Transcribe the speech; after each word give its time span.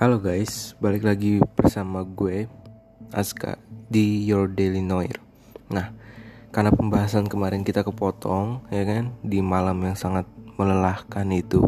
Halo 0.00 0.16
guys, 0.16 0.72
balik 0.80 1.04
lagi 1.04 1.44
bersama 1.60 2.00
gue 2.00 2.48
Aska 3.12 3.60
di 3.92 4.24
Your 4.24 4.48
Daily 4.48 4.80
Noir. 4.80 5.20
Nah, 5.68 5.92
karena 6.48 6.72
pembahasan 6.72 7.28
kemarin 7.28 7.60
kita 7.60 7.84
kepotong 7.84 8.64
ya 8.72 8.80
kan 8.88 9.12
di 9.20 9.44
malam 9.44 9.76
yang 9.84 9.92
sangat 10.00 10.24
melelahkan 10.56 11.28
itu. 11.36 11.60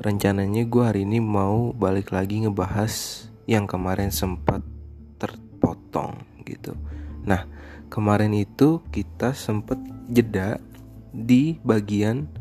Rencananya 0.00 0.64
gue 0.64 0.80
hari 0.80 1.04
ini 1.04 1.20
mau 1.20 1.76
balik 1.76 2.08
lagi 2.08 2.40
ngebahas 2.48 3.28
yang 3.44 3.68
kemarin 3.68 4.08
sempat 4.08 4.64
terpotong 5.20 6.24
gitu. 6.48 6.72
Nah, 7.20 7.44
kemarin 7.92 8.32
itu 8.32 8.80
kita 8.88 9.36
sempat 9.36 9.76
jeda 10.08 10.56
di 11.12 11.60
bagian 11.60 12.32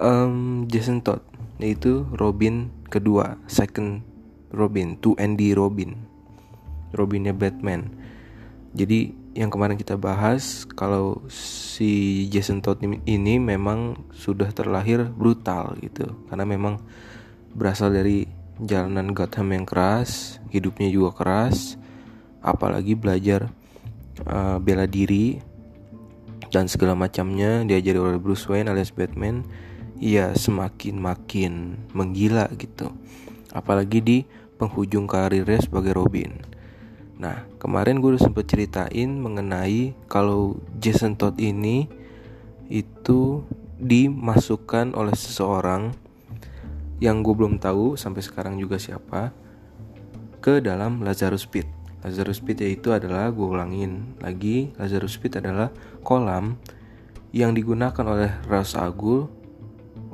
um, 0.00 0.64
Jason 0.64 1.04
Todd 1.04 1.20
yaitu 1.60 2.08
Robin 2.16 2.72
kedua 2.94 3.42
second 3.50 4.06
Robin 4.54 4.94
to 5.02 5.18
Andy 5.18 5.50
Robin. 5.50 5.98
Robinnya 6.94 7.34
Batman. 7.34 7.90
Jadi 8.70 9.10
yang 9.34 9.50
kemarin 9.50 9.74
kita 9.74 9.98
bahas 9.98 10.62
kalau 10.78 11.26
si 11.26 12.24
Jason 12.30 12.62
Todd 12.62 12.78
ini 12.86 13.34
memang 13.42 14.06
sudah 14.14 14.46
terlahir 14.54 15.10
brutal 15.10 15.74
gitu. 15.82 16.06
Karena 16.30 16.46
memang 16.46 16.78
berasal 17.50 17.90
dari 17.90 18.30
jalanan 18.62 19.10
Gotham 19.10 19.50
yang 19.50 19.66
keras 19.66 20.38
hidupnya 20.54 20.86
juga 20.86 21.10
keras 21.18 21.74
apalagi 22.38 22.94
belajar 22.94 23.50
uh, 24.30 24.62
bela 24.62 24.86
diri 24.86 25.42
dan 26.54 26.70
segala 26.70 26.94
macamnya. 26.94 27.66
Diajari 27.66 27.98
oleh 27.98 28.18
Bruce 28.22 28.46
Wayne 28.46 28.70
alias 28.70 28.94
Batman 28.94 29.42
ia 30.04 30.36
semakin 30.36 31.00
makin 31.00 31.80
menggila 31.96 32.52
gitu. 32.60 32.92
Apalagi 33.56 34.04
di 34.04 34.18
penghujung 34.60 35.08
karirnya 35.08 35.64
sebagai 35.64 35.96
Robin. 35.96 36.44
Nah, 37.16 37.48
kemarin 37.56 38.04
gue 38.04 38.12
udah 38.12 38.22
sempet 38.28 38.44
ceritain 38.44 39.08
mengenai 39.16 39.96
kalau 40.12 40.60
Jason 40.76 41.16
Todd 41.16 41.40
ini 41.40 41.88
itu 42.68 43.40
dimasukkan 43.80 44.92
oleh 44.92 45.16
seseorang 45.16 45.96
yang 47.00 47.24
gue 47.24 47.32
belum 47.32 47.56
tahu 47.56 47.96
sampai 47.96 48.20
sekarang 48.20 48.60
juga 48.60 48.76
siapa 48.76 49.32
ke 50.44 50.60
dalam 50.60 51.00
Lazarus 51.00 51.48
Pit. 51.48 51.64
Lazarus 52.04 52.44
Pit 52.44 52.60
yaitu 52.60 52.92
adalah 52.92 53.32
gue 53.32 53.46
ulangin 53.48 54.20
lagi 54.20 54.68
Lazarus 54.76 55.16
Pit 55.16 55.40
adalah 55.40 55.72
kolam 56.04 56.60
yang 57.32 57.56
digunakan 57.56 58.04
oleh 58.04 58.30
Ra's 58.44 58.76
Agul 58.76 59.43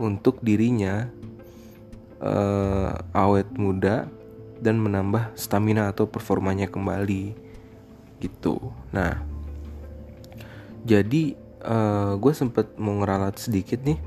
untuk 0.01 0.41
dirinya 0.41 1.13
uh, 2.25 2.97
awet 3.13 3.53
muda 3.53 4.09
dan 4.57 4.81
menambah 4.81 5.37
stamina 5.37 5.93
atau 5.93 6.09
performanya 6.09 6.65
kembali 6.73 7.37
gitu. 8.21 8.57
Nah, 8.97 9.21
jadi 10.89 11.37
uh, 11.65 12.17
gue 12.17 12.33
sempet 12.33 12.81
mau 12.81 12.97
ngeralat 13.01 13.37
sedikit 13.37 13.85
nih. 13.85 14.01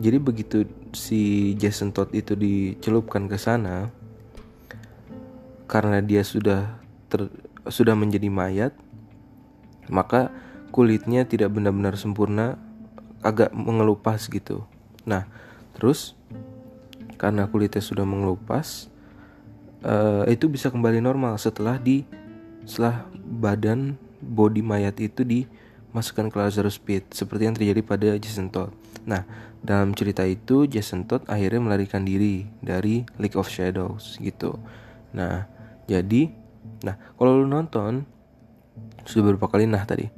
Jadi 0.00 0.16
begitu 0.18 0.58
si 0.90 1.52
Jason 1.54 1.94
Todd 1.94 2.10
itu 2.16 2.34
dicelupkan 2.34 3.30
ke 3.30 3.36
sana, 3.38 3.92
karena 5.70 6.02
dia 6.02 6.24
sudah 6.24 6.80
ter, 7.06 7.30
sudah 7.68 7.92
menjadi 7.94 8.26
mayat, 8.32 8.72
maka 9.92 10.32
kulitnya 10.72 11.28
tidak 11.28 11.52
benar-benar 11.52 12.00
sempurna, 12.00 12.56
agak 13.20 13.52
mengelupas 13.52 14.24
gitu. 14.32 14.64
Nah, 15.06 15.28
terus 15.76 16.18
karena 17.20 17.44
kulitnya 17.48 17.84
sudah 17.84 18.04
mengelupas, 18.08 18.88
uh, 19.84 20.24
itu 20.28 20.48
bisa 20.48 20.72
kembali 20.72 21.04
normal 21.04 21.36
setelah 21.36 21.76
di 21.76 22.04
setelah 22.64 23.04
badan 23.24 23.96
body 24.20 24.60
mayat 24.60 24.96
itu 25.00 25.24
dimasukkan 25.24 26.28
ke 26.28 26.36
Lazarus 26.36 26.76
Pit 26.76 27.08
seperti 27.12 27.48
yang 27.48 27.56
terjadi 27.56 27.80
pada 27.84 28.08
Jason 28.20 28.52
Todd. 28.52 28.72
Nah, 29.08 29.24
dalam 29.60 29.96
cerita 29.96 30.24
itu 30.24 30.68
Jason 30.68 31.08
Todd 31.08 31.24
akhirnya 31.28 31.60
melarikan 31.60 32.04
diri 32.04 32.48
dari 32.60 33.04
League 33.16 33.36
of 33.36 33.48
Shadows 33.48 34.20
gitu. 34.20 34.60
Nah, 35.16 35.48
jadi 35.88 36.32
nah 36.80 36.96
kalau 37.16 37.44
lu 37.44 37.46
nonton 37.48 38.08
sudah 39.04 39.32
beberapa 39.32 39.48
kali 39.52 39.68
nah 39.68 39.84
tadi. 39.84 40.08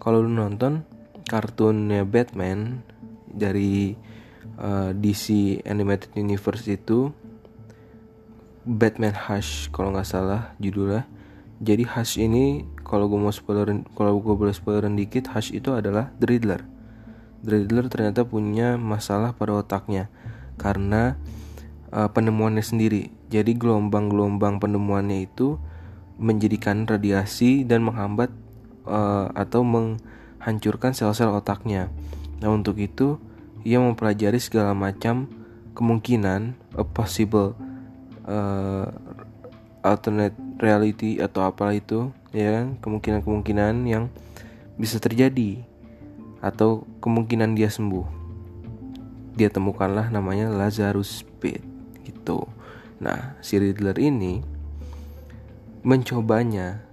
Kalau 0.00 0.22
lu 0.22 0.30
nonton 0.30 0.84
kartunnya 1.26 2.06
Batman 2.06 2.84
dari 3.26 3.96
eh, 4.60 4.90
DC 4.96 5.58
Animated 5.64 6.16
Universe 6.16 6.66
itu 6.68 7.12
Batman 8.66 9.14
Hush 9.14 9.70
kalau 9.70 9.94
nggak 9.94 10.08
salah 10.08 10.52
judulnya. 10.58 11.06
Jadi 11.62 11.86
Hush 11.88 12.20
ini 12.20 12.66
kalau 12.84 13.08
gue 13.08 13.16
mau 13.16 13.32
spoilerin 13.32 13.86
kalau 13.94 14.18
gue 14.18 14.34
boleh 14.34 14.52
spoilerin 14.52 14.98
dikit 14.98 15.30
Hush 15.32 15.54
itu 15.54 15.72
adalah 15.72 16.10
The 16.18 16.26
Riddler. 16.26 16.66
The 17.46 17.62
Riddler 17.62 17.86
ternyata 17.86 18.26
punya 18.26 18.74
masalah 18.74 19.32
pada 19.38 19.62
otaknya 19.62 20.10
karena 20.58 21.14
uh, 21.94 22.10
penemuannya 22.10 22.60
sendiri. 22.60 23.14
Jadi 23.30 23.54
gelombang-gelombang 23.54 24.58
penemuannya 24.58 25.30
itu 25.30 25.62
menjadikan 26.16 26.88
radiasi 26.88 27.62
dan 27.62 27.84
menghambat 27.84 28.32
uh, 28.88 29.30
atau 29.36 29.62
menghancurkan 29.62 30.96
sel-sel 30.96 31.30
otaknya. 31.30 31.92
Nah 32.40 32.50
untuk 32.50 32.80
itu 32.80 33.20
ia 33.66 33.82
mempelajari 33.82 34.38
segala 34.38 34.78
macam 34.78 35.26
kemungkinan 35.74 36.54
a 36.78 36.86
possible 36.86 37.58
uh, 38.22 38.86
alternate 39.82 40.38
reality 40.62 41.18
atau 41.18 41.50
apa 41.50 41.74
itu 41.74 42.14
ya 42.30 42.62
kan? 42.62 42.78
kemungkinan-kemungkinan 42.78 43.74
yang 43.90 44.06
bisa 44.78 45.02
terjadi 45.02 45.66
atau 46.38 46.86
kemungkinan 47.02 47.58
dia 47.58 47.66
sembuh. 47.66 48.06
Dia 49.34 49.50
temukanlah 49.50 50.14
namanya 50.14 50.46
Lazarus 50.46 51.26
Pit 51.42 51.60
gitu. 52.06 52.46
Nah 53.02 53.34
si 53.42 53.58
Riddler 53.58 53.98
ini 53.98 54.46
mencobanya 55.82 56.86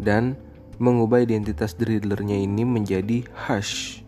dan 0.00 0.40
mengubah 0.80 1.20
identitas 1.20 1.76
Riddlernya 1.76 2.40
ini 2.40 2.64
menjadi 2.64 3.28
Hush 3.46 4.01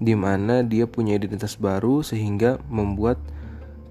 di 0.00 0.16
mana 0.16 0.64
dia 0.64 0.88
punya 0.88 1.20
identitas 1.20 1.60
baru 1.60 2.00
sehingga 2.00 2.56
membuat 2.72 3.20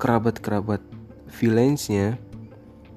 kerabat-kerabat 0.02 0.82
villainsnya 1.30 2.18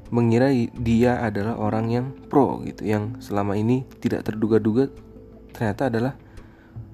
mengira 0.08 0.48
dia 0.76 1.20
adalah 1.20 1.60
orang 1.60 1.86
yang 1.92 2.06
pro 2.28 2.64
gitu 2.64 2.88
yang 2.88 3.20
selama 3.20 3.56
ini 3.56 3.84
tidak 4.00 4.24
terduga-duga 4.28 4.88
ternyata 5.52 5.92
adalah 5.92 6.16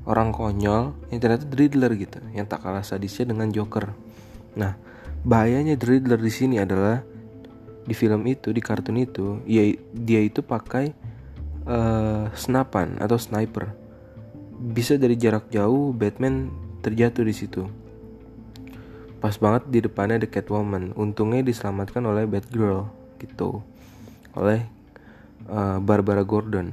orang 0.07 0.35
konyol 0.35 0.95
yang 1.15 1.19
ternyata 1.23 1.47
Riddler 1.55 1.93
gitu 1.95 2.19
yang 2.35 2.51
tak 2.51 2.67
kalah 2.67 2.83
sadisnya 2.83 3.31
dengan 3.31 3.53
Joker. 3.53 3.93
Nah, 4.57 4.75
bahayanya 5.23 5.79
Riddler 5.79 6.19
di 6.19 6.33
sini 6.33 6.57
adalah 6.59 7.05
di 7.85 7.95
film 7.97 8.25
itu 8.29 8.53
di 8.53 8.61
kartun 8.61 9.01
itu 9.01 9.41
ya 9.49 9.65
dia 9.97 10.21
itu 10.21 10.45
pakai 10.45 10.93
uh, 11.65 12.29
senapan 12.37 13.01
atau 13.01 13.17
sniper 13.17 13.73
bisa 14.59 14.99
dari 14.99 15.15
jarak 15.15 15.49
jauh 15.55 15.95
Batman 15.95 16.51
terjatuh 16.83 17.23
di 17.23 17.35
situ. 17.35 17.63
Pas 19.19 19.35
banget 19.39 19.67
di 19.71 19.79
depannya 19.83 20.23
The 20.23 20.31
Catwoman. 20.31 20.95
Untungnya 20.95 21.43
diselamatkan 21.43 22.03
oleh 22.07 22.27
Batgirl 22.27 22.87
gitu. 23.19 23.63
Oleh 24.35 24.67
uh, 25.51 25.79
Barbara 25.83 26.23
Gordon. 26.23 26.71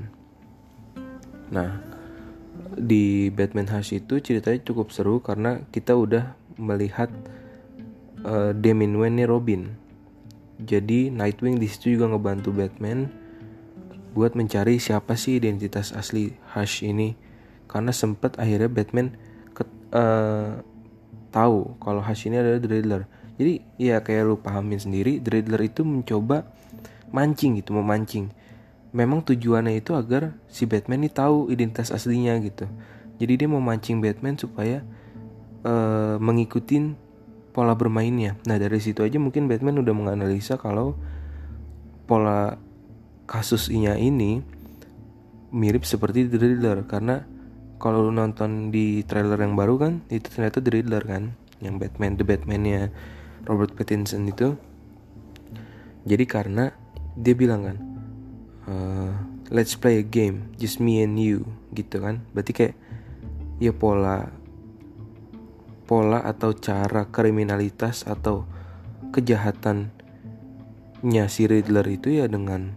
Nah, 1.50 1.82
di 2.74 3.30
Batman 3.30 3.70
Hush 3.70 3.98
itu 3.98 4.22
ceritanya 4.22 4.62
cukup 4.62 4.90
seru 4.94 5.22
karena 5.22 5.62
kita 5.70 5.94
udah 5.94 6.38
melihat 6.58 7.10
uh, 8.26 8.54
Damian 8.54 8.98
Wayne 8.98 9.26
Robin. 9.26 9.74
Jadi 10.62 11.12
Nightwing 11.12 11.60
di 11.60 11.68
situ 11.68 12.00
juga 12.00 12.10
ngebantu 12.14 12.56
Batman 12.56 13.12
buat 14.16 14.32
mencari 14.32 14.80
siapa 14.80 15.20
sih 15.20 15.36
identitas 15.36 15.92
asli 15.92 16.32
Hush 16.56 16.88
ini 16.88 17.25
karena 17.66 17.92
sempat 17.92 18.38
akhirnya 18.38 18.70
Batman 18.72 19.14
ke, 19.52 19.64
uh, 19.92 20.62
tahu 21.34 21.76
kalau 21.84 22.02
Hush 22.02 22.30
ini 22.30 22.40
adalah 22.40 22.60
The 22.64 22.70
Riddler. 22.70 23.04
Jadi 23.36 23.54
ya 23.76 24.00
kayak 24.00 24.24
lu 24.24 24.36
pahamin 24.40 24.80
sendiri, 24.80 25.20
The 25.20 25.40
Riddler 25.40 25.62
itu 25.68 25.84
mencoba 25.84 26.48
mancing 27.12 27.60
gitu, 27.60 27.76
memancing. 27.76 28.32
Memang 28.96 29.28
tujuannya 29.28 29.76
itu 29.76 29.92
agar 29.92 30.40
si 30.48 30.64
Batman 30.64 31.04
ini 31.04 31.12
tahu 31.12 31.52
identitas 31.52 31.92
aslinya 31.92 32.40
gitu. 32.40 32.64
Jadi 33.20 33.44
dia 33.44 33.48
mau 33.52 33.60
mancing 33.60 34.00
Batman 34.00 34.40
supaya 34.40 34.80
uh, 35.68 36.16
mengikuti 36.20 36.96
pola 37.52 37.76
bermainnya. 37.76 38.40
Nah 38.48 38.56
dari 38.56 38.80
situ 38.80 39.04
aja 39.04 39.20
mungkin 39.20 39.52
Batman 39.52 39.84
udah 39.84 39.96
menganalisa 39.96 40.56
kalau 40.56 40.96
pola 42.08 42.56
kasusnya 43.28 43.98
ini 43.98 44.40
mirip 45.56 45.88
seperti 45.88 46.28
The 46.28 46.38
Riddler 46.40 46.84
karena 46.84 47.24
kalau 47.76 48.08
lu 48.08 48.12
nonton 48.16 48.72
di 48.72 49.04
trailer 49.04 49.40
yang 49.40 49.60
baru 49.60 49.76
kan 49.76 49.94
itu 50.08 50.32
ternyata 50.32 50.64
The 50.64 50.72
Riddler 50.80 51.04
kan 51.04 51.36
yang 51.60 51.76
Batman 51.80 52.16
The 52.16 52.24
Batman-nya 52.24 52.92
Robert 53.46 53.76
Pattinson 53.76 54.28
itu. 54.28 54.56
Jadi 56.06 56.26
karena 56.30 56.70
dia 57.18 57.34
bilang 57.34 57.62
kan 57.66 57.78
uh, 58.70 59.12
let's 59.50 59.74
play 59.76 60.00
a 60.00 60.06
game 60.06 60.54
just 60.56 60.80
me 60.80 61.04
and 61.04 61.20
you 61.20 61.44
gitu 61.76 62.00
kan. 62.00 62.24
Berarti 62.32 62.52
kayak 62.56 62.76
ya 63.60 63.76
pola 63.76 64.32
pola 65.86 66.26
atau 66.26 66.58
cara 66.58 67.06
kriminalitas 67.14 68.10
atau 68.10 68.50
kejahatannya 69.14 69.94
si 71.30 71.46
Riddler 71.46 71.86
itu 71.88 72.20
ya 72.20 72.26
dengan 72.26 72.74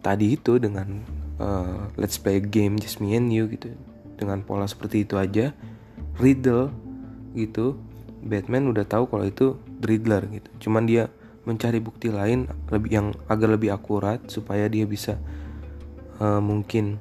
tadi 0.00 0.38
itu 0.38 0.62
dengan 0.62 1.02
uh, 1.42 1.90
let's 1.98 2.22
play 2.22 2.38
a 2.38 2.44
game 2.44 2.78
just 2.78 3.02
me 3.02 3.18
and 3.18 3.34
you 3.34 3.50
gitu 3.50 3.74
dengan 4.16 4.40
pola 4.42 4.64
seperti 4.64 5.04
itu 5.04 5.20
aja 5.20 5.52
Riddle 6.16 6.72
gitu 7.36 7.76
Batman 8.26 8.66
udah 8.72 8.88
tahu 8.88 9.06
kalau 9.06 9.22
itu 9.22 9.54
Riddler 9.78 10.26
gitu. 10.32 10.50
Cuman 10.66 10.88
dia 10.88 11.12
mencari 11.46 11.78
bukti 11.78 12.10
lain 12.10 12.50
lebih 12.74 12.90
yang 12.90 13.14
agar 13.30 13.54
lebih 13.54 13.70
akurat 13.70 14.18
supaya 14.26 14.66
dia 14.66 14.82
bisa 14.82 15.14
uh, 16.18 16.42
mungkin 16.42 16.98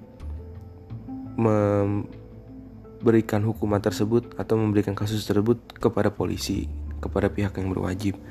memberikan 1.36 3.44
hukuman 3.44 3.82
tersebut 3.82 4.38
atau 4.38 4.56
memberikan 4.56 4.94
kasus 4.94 5.26
tersebut 5.26 5.58
kepada 5.82 6.14
polisi 6.14 6.70
kepada 7.02 7.34
pihak 7.34 7.58
yang 7.58 7.74
berwajib. 7.74 8.22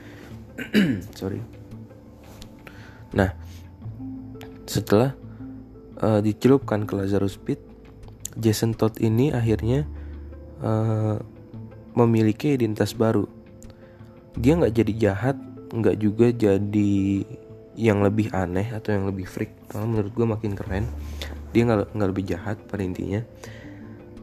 Sorry. 1.19 1.43
Nah 3.11 3.35
setelah 4.65 5.19
uh, 5.99 6.23
dicelupkan 6.23 6.87
ke 6.87 6.95
Lazarus 6.95 7.37
Pit 7.37 7.74
Jason 8.39 8.75
Todd 8.75 8.99
ini 8.99 9.31
akhirnya 9.31 9.87
uh, 10.63 11.19
memiliki 11.95 12.59
identitas 12.59 12.95
baru. 12.95 13.27
Dia 14.35 14.59
nggak 14.59 14.75
jadi 14.75 14.93
jahat 14.99 15.37
nggak 15.75 15.97
juga 15.99 16.31
jadi 16.31 17.23
yang 17.75 18.07
lebih 18.07 18.31
aneh 18.31 18.71
atau 18.71 18.95
yang 18.95 19.07
lebih 19.07 19.27
freak. 19.27 19.55
Kalau 19.71 19.87
menurut 19.87 20.15
gue 20.15 20.27
makin 20.27 20.55
keren 20.55 20.87
dia 21.55 21.63
nggak 21.67 21.95
nggak 21.95 22.11
lebih 22.11 22.25
jahat 22.27 22.57
pada 22.67 22.83
intinya. 22.83 23.23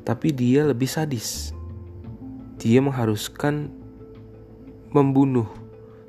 Tapi 0.04 0.36
dia 0.36 0.68
lebih 0.68 0.88
sadis. 0.88 1.56
Dia 2.60 2.84
mengharuskan 2.84 3.72
membunuh 4.92 5.48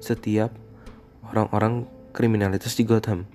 setiap 0.03 0.51
orang-orang 1.31 1.87
kriminalitas 2.11 2.75
di 2.75 2.83
Gotham. 2.83 3.31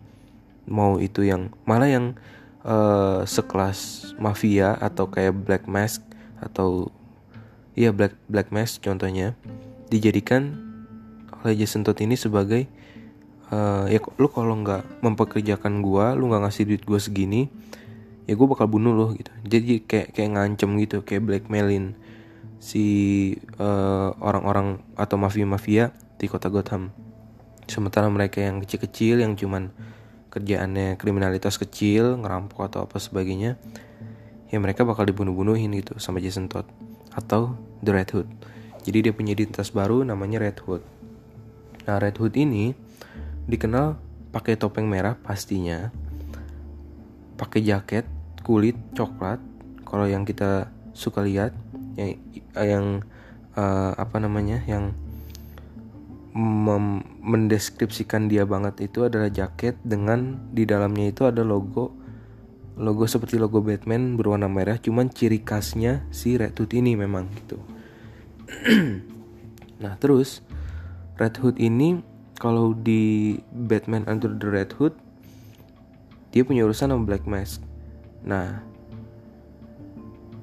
Mau 0.68 1.00
itu 1.00 1.24
yang 1.24 1.56
malah 1.64 1.88
yang 1.88 2.20
uh, 2.64 3.22
sekelas 3.28 4.12
mafia 4.22 4.74
atau 4.78 5.10
kayak 5.12 5.34
Black 5.36 5.64
Mask 5.70 6.02
atau 6.42 6.90
iya 7.78 7.94
Black 7.94 8.18
Black 8.30 8.50
Mask 8.50 8.82
contohnya 8.82 9.38
dijadikan 9.92 10.58
oleh 11.44 11.54
Jason 11.58 11.86
Todd 11.86 12.02
ini 12.02 12.18
sebagai 12.18 12.66
uh, 13.54 13.86
ya 13.90 14.02
lu 14.18 14.30
kalau 14.30 14.58
nggak 14.58 15.04
mempekerjakan 15.06 15.86
gua 15.86 16.18
lu 16.18 16.30
nggak 16.34 16.50
ngasih 16.50 16.64
duit 16.66 16.84
gua 16.88 16.98
segini 16.98 17.50
ya 18.28 18.36
gue 18.36 18.48
bakal 18.48 18.68
bunuh 18.68 18.92
lo 18.92 19.16
gitu. 19.16 19.32
Jadi 19.48 19.88
kayak 19.88 20.12
kayak 20.12 20.30
ngancem 20.36 20.70
gitu 20.84 21.02
kayak 21.02 21.24
blackmailin 21.24 21.96
si 22.60 22.86
uh, 23.58 24.12
orang-orang 24.20 24.84
atau 25.00 25.16
mafia-mafia 25.16 25.96
di 26.20 26.28
kota 26.28 26.52
Gotham. 26.52 26.92
Sementara 27.72 28.12
mereka 28.12 28.44
yang 28.44 28.60
kecil-kecil 28.60 29.24
yang 29.24 29.40
cuman 29.40 29.72
kerjaannya 30.38 31.02
kriminalitas 31.02 31.58
kecil 31.58 32.22
ngerampok 32.22 32.70
atau 32.70 32.80
apa 32.86 33.02
sebagainya 33.02 33.58
ya 34.48 34.58
mereka 34.62 34.86
bakal 34.86 35.04
dibunuh-bunuhin 35.10 35.74
gitu 35.82 35.98
sama 35.98 36.22
Jason 36.22 36.48
Todd 36.48 36.70
atau 37.18 37.58
The 37.82 37.92
Red 37.92 38.10
Hood 38.14 38.30
jadi 38.86 39.10
dia 39.10 39.14
punya 39.18 39.34
identitas 39.34 39.74
baru 39.74 40.06
namanya 40.06 40.40
Red 40.46 40.62
Hood 40.64 40.98
Nah, 41.88 42.04
Red 42.04 42.20
Hood 42.20 42.36
ini 42.36 42.76
dikenal 43.48 43.96
pakai 44.36 44.60
topeng 44.60 44.92
merah 44.92 45.16
pastinya, 45.16 45.88
pakai 47.40 47.64
jaket 47.64 48.04
kulit 48.44 48.76
coklat. 48.92 49.40
Kalau 49.88 50.04
yang 50.04 50.28
kita 50.28 50.68
suka 50.92 51.24
lihat, 51.24 51.56
yang 51.96 52.20
yang 52.60 52.86
uh, 53.56 53.96
apa 53.96 54.20
namanya, 54.20 54.68
yang 54.68 54.92
mendeskripsikan 56.38 58.30
dia 58.30 58.46
banget 58.46 58.86
itu 58.86 59.10
adalah 59.10 59.34
jaket 59.34 59.74
dengan 59.82 60.38
di 60.54 60.70
dalamnya 60.70 61.10
itu 61.10 61.26
ada 61.26 61.42
logo 61.42 61.98
logo 62.78 63.10
seperti 63.10 63.42
logo 63.42 63.66
Batman 63.66 64.14
berwarna 64.14 64.46
merah 64.46 64.78
cuman 64.78 65.10
ciri 65.10 65.42
khasnya 65.42 66.06
si 66.14 66.38
Red 66.38 66.54
Hood 66.54 66.78
ini 66.78 66.94
memang 66.94 67.26
gitu 67.34 67.58
nah 69.84 69.98
terus 69.98 70.46
Red 71.18 71.42
Hood 71.42 71.58
ini 71.58 72.06
kalau 72.38 72.78
di 72.78 73.34
Batman 73.50 74.06
Under 74.06 74.30
the 74.30 74.46
Red 74.46 74.78
Hood 74.78 74.94
dia 76.32 76.46
punya 76.46 76.70
urusan 76.70 76.94
sama 76.94 77.02
Black 77.02 77.26
Mask. 77.26 77.66
Nah, 78.22 78.62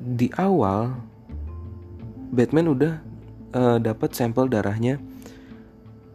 di 0.02 0.26
awal 0.34 0.98
Batman 2.34 2.74
udah 2.74 2.94
uh, 3.54 3.78
dapat 3.78 4.10
sampel 4.10 4.50
darahnya 4.50 4.98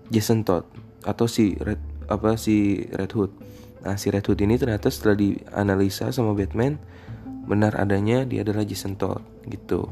Jason 0.09 0.45
Todd 0.45 0.65
atau 1.06 1.25
si 1.25 1.56
Red 1.57 1.79
apa 2.09 2.35
si 2.35 2.85
Red 2.89 3.13
Hood. 3.13 3.31
Nah, 3.85 3.95
si 3.95 4.11
Red 4.11 4.25
Hood 4.25 4.41
ini 4.41 4.57
ternyata 4.57 4.89
setelah 4.89 5.15
dianalisa 5.15 6.11
sama 6.11 6.33
Batman 6.35 6.81
benar 7.50 7.77
adanya 7.81 8.25
dia 8.25 8.45
adalah 8.45 8.65
Jason 8.65 8.97
Todd 8.97 9.21
gitu. 9.47 9.89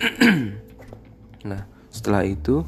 nah, 1.48 1.68
setelah 1.92 2.24
itu 2.24 2.64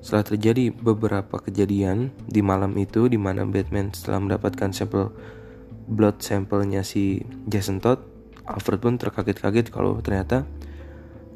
setelah 0.00 0.24
terjadi 0.24 0.72
beberapa 0.72 1.36
kejadian 1.36 2.08
di 2.24 2.40
malam 2.40 2.72
itu 2.80 3.12
di 3.12 3.20
mana 3.20 3.44
Batman 3.44 3.92
setelah 3.92 4.24
mendapatkan 4.24 4.72
sampel 4.72 5.12
blood 5.88 6.20
sampelnya 6.24 6.84
si 6.84 7.24
Jason 7.48 7.80
Todd, 7.80 8.00
Alfred 8.48 8.80
pun 8.80 8.96
terkaget-kaget 8.96 9.68
kalau 9.68 10.00
ternyata 10.00 10.48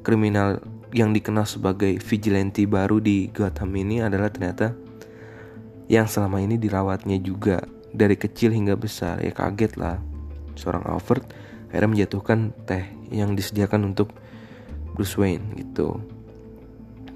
kriminal 0.05 0.61
yang 0.93 1.17
dikenal 1.17 1.49
sebagai 1.49 1.97
vigilante 1.99 2.69
baru 2.69 3.01
di 3.01 3.33
Gotham 3.33 3.73
ini 3.77 4.05
adalah 4.05 4.29
ternyata 4.29 4.77
yang 5.89 6.05
selama 6.05 6.41
ini 6.45 6.61
dirawatnya 6.61 7.17
juga 7.21 7.65
dari 7.93 8.17
kecil 8.17 8.53
hingga 8.53 8.77
besar. 8.77 9.21
Ya 9.25 9.33
kaget 9.33 9.81
lah. 9.81 10.01
Seorang 10.57 10.85
Alfred 10.85 11.25
akhirnya 11.73 11.89
menjatuhkan 11.89 12.53
teh 12.69 12.85
yang 13.09 13.33
disediakan 13.33 13.93
untuk 13.97 14.13
Bruce 14.93 15.17
Wayne 15.17 15.57
gitu. 15.57 15.97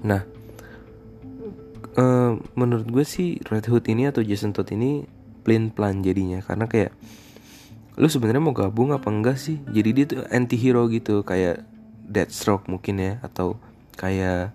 Nah 0.01 0.25
uh, 1.97 2.37
menurut 2.57 2.89
gue 2.89 3.05
sih 3.05 3.37
Red 3.45 3.69
Hood 3.69 3.85
ini 3.89 4.09
atau 4.09 4.25
Jason 4.25 4.53
Todd 4.57 4.73
ini 4.73 5.05
plain 5.45 5.69
plan 5.69 6.01
jadinya. 6.01 6.41
Karena 6.41 6.65
kayak 6.65 6.93
lu 7.97 8.09
sebenarnya 8.09 8.41
mau 8.41 8.57
gabung 8.57 8.89
apa 8.93 9.09
enggak 9.09 9.37
sih? 9.37 9.61
Jadi 9.69 9.89
dia 9.93 10.05
tuh 10.09 10.25
anti 10.33 10.57
hero 10.57 10.89
gitu 10.89 11.21
kayak 11.21 11.61
Deathstroke 12.07 12.71
mungkin 12.71 12.97
ya 12.97 13.13
atau 13.21 13.59
kayak 13.97 14.53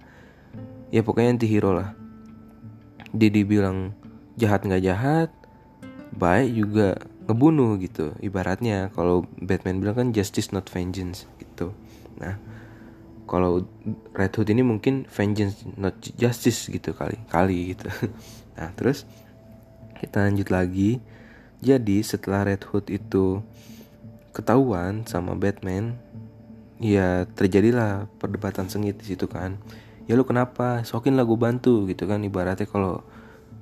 ya 0.94 1.00
pokoknya 1.02 1.36
anti 1.36 1.50
hero 1.50 1.74
lah. 1.74 1.92
Dia 3.12 3.28
dibilang 3.28 3.92
jahat 4.38 4.64
nggak 4.64 4.84
jahat 4.86 5.28
baik 6.16 6.48
juga 6.54 6.88
ngebunuh 7.26 7.76
gitu. 7.82 8.14
Ibaratnya 8.22 8.94
kalau 8.94 9.26
Batman 9.36 9.82
bilang 9.82 9.96
kan 9.98 10.08
justice 10.14 10.54
not 10.54 10.70
vengeance 10.70 11.26
gitu. 11.42 11.74
Nah 12.16 12.38
kalau 13.26 13.64
Red 14.12 14.36
Hood 14.36 14.52
ini 14.52 14.60
mungkin 14.60 15.08
vengeance 15.08 15.64
not 15.80 15.96
justice 16.16 16.68
gitu 16.68 16.94
kali 16.94 17.18
kali 17.28 17.74
gitu. 17.76 17.90
Nah 18.52 18.68
terus 18.76 19.08
kita 19.96 20.28
lanjut 20.28 20.52
lagi. 20.52 21.00
Jadi 21.64 22.04
setelah 22.04 22.44
Red 22.44 22.68
Hood 22.68 22.92
itu 22.92 23.40
ketahuan 24.36 25.08
sama 25.08 25.32
Batman 25.32 25.96
ya 26.82 27.24
terjadilah 27.30 28.10
perdebatan 28.18 28.66
sengit 28.66 28.98
di 28.98 29.14
situ 29.14 29.30
kan. 29.30 29.56
Ya 30.10 30.18
lu 30.18 30.26
kenapa? 30.26 30.82
Sokin 30.82 31.14
lah 31.14 31.22
gue 31.22 31.38
bantu 31.38 31.86
gitu 31.86 32.10
kan. 32.10 32.18
Ibaratnya 32.20 32.66
kalau 32.66 33.06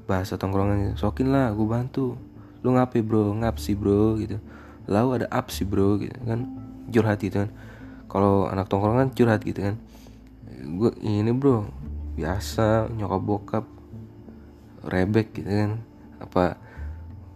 bahasa 0.09 0.41
tongkrongan 0.41 0.97
sokin 0.97 1.31
lah 1.31 1.53
gue 1.53 1.69
bantu. 1.69 2.17
Lu 2.65 2.73
ngapain 2.73 3.05
bro? 3.05 3.37
Ngap 3.37 3.61
sih 3.61 3.77
bro 3.77 4.17
gitu. 4.17 4.41
Lalu 4.89 5.23
ada 5.23 5.27
up 5.29 5.53
sih 5.53 5.69
bro 5.69 6.00
gitu 6.00 6.17
kan. 6.25 6.49
Curhat 6.89 7.21
gitu 7.21 7.45
kan. 7.45 7.50
Kalau 8.09 8.49
anak 8.49 8.67
tongkrongan 8.73 9.12
curhat 9.12 9.45
gitu 9.45 9.61
kan. 9.61 9.77
Gue 10.61 10.91
ini 11.05 11.31
bro 11.31 11.69
biasa 12.17 12.91
nyokap 12.93 13.23
bokap 13.23 13.65
rebek 14.89 15.37
gitu 15.37 15.49
kan. 15.49 15.71
Apa 16.25 16.57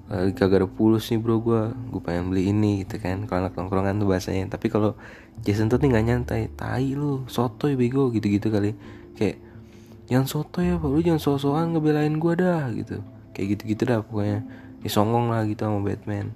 lagi 0.05 0.37
kagak 0.37 0.61
ada 0.61 0.69
pulus 0.69 1.09
nih 1.09 1.17
bro 1.17 1.41
gue 1.41 1.73
gue 1.73 2.01
pengen 2.05 2.33
beli 2.33 2.53
ini 2.53 2.85
gitu 2.85 3.01
kan. 3.01 3.29
Kalau 3.29 3.47
anak 3.49 3.55
tongkrongan 3.57 4.01
tuh 4.01 4.09
bahasanya. 4.09 4.49
Tapi 4.49 4.73
kalau 4.73 4.97
Jason 5.43 5.67
tuh 5.67 5.83
nih 5.83 5.91
nggak 5.91 6.07
nyantai. 6.07 6.43
Tai 6.55 6.87
lu 6.95 7.27
sotoy 7.27 7.75
bego 7.75 8.15
gitu 8.15 8.31
gitu 8.31 8.49
kali. 8.55 8.79
Kayak 9.19 9.43
jangan 10.07 10.27
soto 10.29 10.61
ya 10.61 10.77
lu 10.77 11.01
jangan 11.01 11.21
so-soan 11.21 11.75
ngebelain 11.75 12.15
gue 12.17 12.35
dah 12.39 12.71
gitu. 12.71 13.03
Kayak 13.35 13.59
gitu 13.59 13.63
gitu 13.75 13.83
dah 13.89 13.99
pokoknya. 14.05 14.41
Ya 14.85 14.91
songong 14.93 15.33
lah 15.33 15.43
gitu 15.49 15.65
sama 15.65 15.81
Batman. 15.83 16.31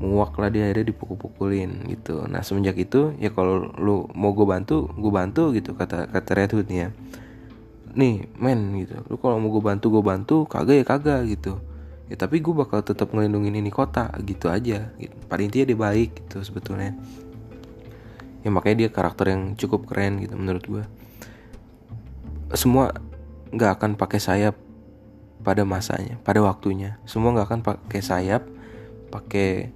Muak 0.00 0.32
lah 0.40 0.48
dia 0.48 0.68
akhirnya 0.68 0.92
dipukul-pukulin 0.92 1.86
gitu. 1.92 2.24
Nah 2.26 2.40
semenjak 2.40 2.76
itu 2.76 3.16
ya 3.16 3.32
kalau 3.32 3.72
lu 3.76 4.08
mau 4.16 4.32
gue 4.36 4.46
bantu 4.48 4.88
gue 4.92 5.12
bantu 5.12 5.52
gitu 5.56 5.76
kata 5.76 6.08
kata 6.08 6.30
Red 6.36 6.50
Hood 6.56 6.68
ya. 6.68 6.88
Nih 7.96 8.28
men 8.36 8.76
gitu. 8.80 9.00
Lu 9.08 9.16
kalau 9.16 9.36
mau 9.40 9.52
gue 9.52 9.62
bantu 9.64 9.92
gue 9.92 10.04
bantu 10.04 10.36
kagak 10.48 10.82
ya 10.82 10.84
kagak 10.84 11.20
gitu. 11.28 11.60
Ya 12.10 12.18
tapi 12.18 12.42
gue 12.42 12.50
bakal 12.50 12.82
tetap 12.82 13.14
ngelindungin 13.14 13.54
ini 13.54 13.70
kota 13.70 14.10
gitu 14.26 14.50
aja 14.50 14.90
gitu. 14.98 15.14
pada 15.30 15.46
intinya 15.46 15.70
dia 15.70 15.78
baik 15.78 16.10
gitu 16.26 16.42
sebetulnya 16.42 16.98
ya 18.40 18.48
makanya 18.48 18.86
dia 18.86 18.90
karakter 18.92 19.32
yang 19.32 19.54
cukup 19.54 19.84
keren 19.84 20.20
gitu 20.20 20.34
menurut 20.36 20.64
gue 20.64 20.84
semua 22.54 22.90
nggak 23.50 23.78
akan 23.78 23.90
pakai 23.94 24.18
sayap 24.22 24.54
pada 25.40 25.62
masanya 25.64 26.20
pada 26.22 26.42
waktunya. 26.44 27.00
Semua 27.06 27.34
nggak 27.34 27.48
akan 27.50 27.60
pakai 27.62 28.02
sayap 28.02 28.42
pakai 29.10 29.74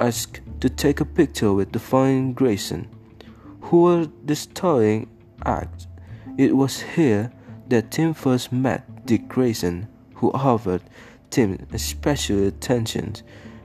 asked 0.00 0.40
to 0.60 0.68
take 0.68 1.00
a 1.00 1.04
picture 1.04 1.52
with 1.52 1.72
the 1.72 1.78
fine 1.78 2.32
Grayson, 2.32 2.88
who 3.60 3.82
were 3.82 4.08
the 4.24 4.34
starring 4.34 5.08
act 5.44 5.86
it 6.38 6.56
was 6.56 6.80
here 6.80 7.32
that 7.68 7.90
Tim 7.90 8.14
first 8.14 8.52
met 8.52 9.04
Dick 9.04 9.28
Grayson, 9.28 9.88
who 10.14 10.30
offered 10.32 10.82
Tim 11.30 11.60
special 11.76 12.48
attention 12.48 13.14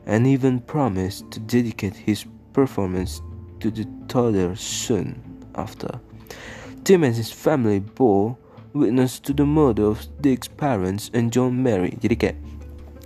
and 0.05 0.27
even 0.27 0.59
promised 0.59 1.31
to 1.31 1.39
dedicate 1.39 1.95
his 1.95 2.25
performance 2.51 3.21
to 3.59 3.71
the 3.71 3.87
toddler 4.07 4.55
soon 4.55 5.15
after. 5.55 5.99
Tim 6.83 7.03
and 7.03 7.15
his 7.15 7.31
family 7.31 7.79
bore 7.79 8.35
witness 8.75 9.19
to 9.23 9.31
the 9.31 9.45
murder 9.45 9.87
of 9.87 10.03
Dick's 10.19 10.47
parents 10.47 11.09
and 11.15 11.31
John 11.31 11.63
Mary. 11.63 11.95
Jadi 11.95 12.15
kayak 12.19 12.37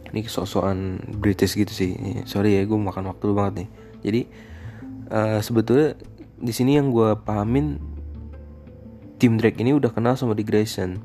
ini 0.10 0.26
sosokan 0.26 0.98
British 1.22 1.54
gitu 1.54 1.70
sih. 1.70 1.94
Sorry 2.26 2.58
ya, 2.58 2.66
gue 2.66 2.80
makan 2.80 3.14
waktu 3.14 3.26
banget 3.38 3.54
nih. 3.62 3.70
Jadi 4.02 4.22
uh, 5.12 5.40
sebetulnya 5.44 6.00
di 6.38 6.54
sini 6.54 6.78
yang 6.78 6.94
gue 6.94 7.18
pahamin 7.22 7.82
tim 9.18 9.42
Drake 9.42 9.58
ini 9.58 9.74
udah 9.74 9.90
kenal 9.90 10.14
sama 10.14 10.38
Dick 10.38 10.50
Grayson 10.50 11.02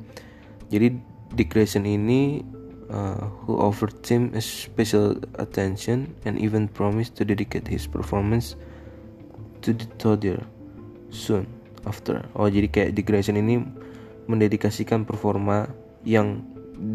jadi 0.68 0.92
Dick 1.32 1.48
Grayson 1.48 1.88
ini 1.88 2.44
uh, 2.92 3.24
who 3.42 3.56
offered 3.56 3.96
Tim 4.04 4.30
special 4.38 5.16
attention 5.40 6.14
and 6.28 6.36
even 6.36 6.68
promised 6.68 7.16
to 7.18 7.24
dedicate 7.24 7.66
his 7.66 7.88
performance 7.88 8.54
to 9.64 9.72
the 9.72 9.88
toddler 9.96 10.44
soon 11.08 11.48
after. 11.88 12.22
Oh 12.36 12.46
jadi 12.46 12.68
kayak 12.68 12.90
Dick 12.94 13.08
Grayson 13.08 13.40
ini 13.40 13.64
mendedikasikan 14.28 15.08
performa 15.08 15.66
yang 16.04 16.44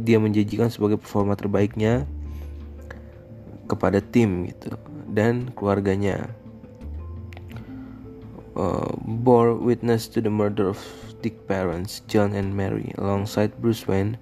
dia 0.04 0.22
menjanjikan 0.22 0.70
sebagai 0.70 1.00
performa 1.00 1.36
terbaiknya 1.36 2.06
kepada 3.68 4.00
tim 4.00 4.48
gitu 4.48 4.78
dan 5.12 5.52
keluarganya. 5.58 6.32
Uh, 8.58 8.90
bore 9.22 9.54
witness 9.54 10.10
to 10.10 10.18
the 10.18 10.34
murder 10.34 10.66
of 10.66 10.82
Dick's 11.22 11.46
parents, 11.46 12.02
John 12.10 12.34
and 12.34 12.58
Mary, 12.58 12.90
alongside 12.98 13.54
Bruce 13.62 13.86
Wayne, 13.86 14.18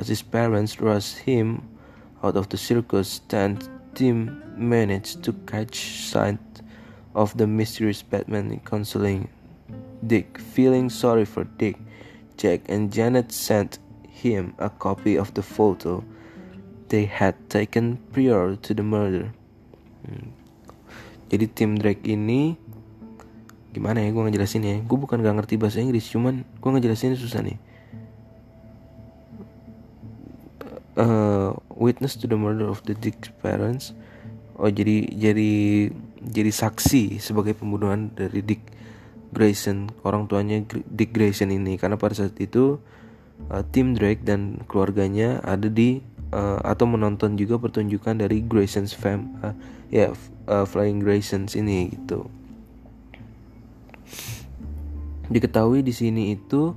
as 0.00 0.08
his 0.08 0.24
parents 0.24 0.80
rushed 0.80 1.28
him 1.28 1.60
out 2.24 2.34
of 2.34 2.48
the 2.48 2.56
circus 2.56 3.20
tent. 3.28 3.68
Tim 3.92 4.40
managed 4.56 5.22
to 5.28 5.36
catch 5.44 6.08
sight 6.08 6.40
of 7.12 7.36
the 7.36 7.46
mysterious 7.46 8.00
Batman 8.00 8.56
consoling 8.64 9.28
Dick. 10.06 10.40
Feeling 10.40 10.88
sorry 10.88 11.28
for 11.28 11.44
Dick, 11.60 11.76
Jack 12.40 12.64
and 12.72 12.88
Janet 12.88 13.30
sent 13.30 13.78
him 14.08 14.54
a 14.56 14.70
copy 14.70 15.20
of 15.20 15.34
the 15.34 15.42
photo 15.42 16.02
they 16.88 17.04
had 17.04 17.36
taken 17.50 18.00
prior 18.10 18.56
to 18.56 18.72
the 18.72 18.82
murder. 18.82 19.28
Hmm. 20.08 20.32
Jadi 21.28 21.46
tim 21.52 21.76
Drake 21.76 22.02
ini 22.08 22.56
gimana 23.70 24.02
ya 24.02 24.10
gue 24.10 24.22
ngejelasin 24.26 24.66
ya 24.66 24.76
gue 24.82 24.98
bukan 24.98 25.22
gak 25.22 25.30
ngerti 25.30 25.54
bahasa 25.54 25.78
Inggris 25.78 26.10
cuman 26.10 26.42
gue 26.42 26.70
ngejelasin 26.74 27.14
susah 27.14 27.38
nih 27.38 27.54
uh, 31.00 31.56
witness 31.72 32.20
to 32.20 32.28
the 32.28 32.36
murder 32.36 32.68
of 32.68 32.84
the 32.84 32.92
Dick 32.92 33.32
parents. 33.40 33.96
Oh 34.60 34.68
jadi 34.68 35.08
jadi 35.08 35.50
jadi 36.20 36.52
saksi 36.52 37.16
sebagai 37.16 37.56
pembunuhan 37.56 38.12
dari 38.12 38.44
Dick 38.44 38.60
Grayson 39.32 39.88
orang 40.04 40.28
tuanya 40.28 40.60
Dick 40.92 41.16
Grayson 41.16 41.48
ini. 41.48 41.80
Karena 41.80 41.96
pada 41.96 42.12
saat 42.12 42.36
itu 42.36 42.76
uh, 43.48 43.62
Tim 43.72 43.96
Drake 43.96 44.20
dan 44.20 44.60
keluarganya 44.68 45.40
ada 45.40 45.72
di 45.72 46.04
uh, 46.36 46.60
atau 46.60 46.84
menonton 46.84 47.40
juga 47.40 47.56
pertunjukan 47.56 48.20
dari 48.20 48.44
Grayson's 48.44 48.92
fam 48.92 49.40
uh, 49.40 49.56
ya 49.88 50.10
yeah, 50.10 50.10
uh, 50.50 50.68
Flying 50.68 51.00
Graysons 51.00 51.56
ini 51.56 51.96
gitu. 51.96 52.28
Diketahui 55.30 55.86
di 55.86 55.94
sini 55.94 56.34
itu 56.34 56.74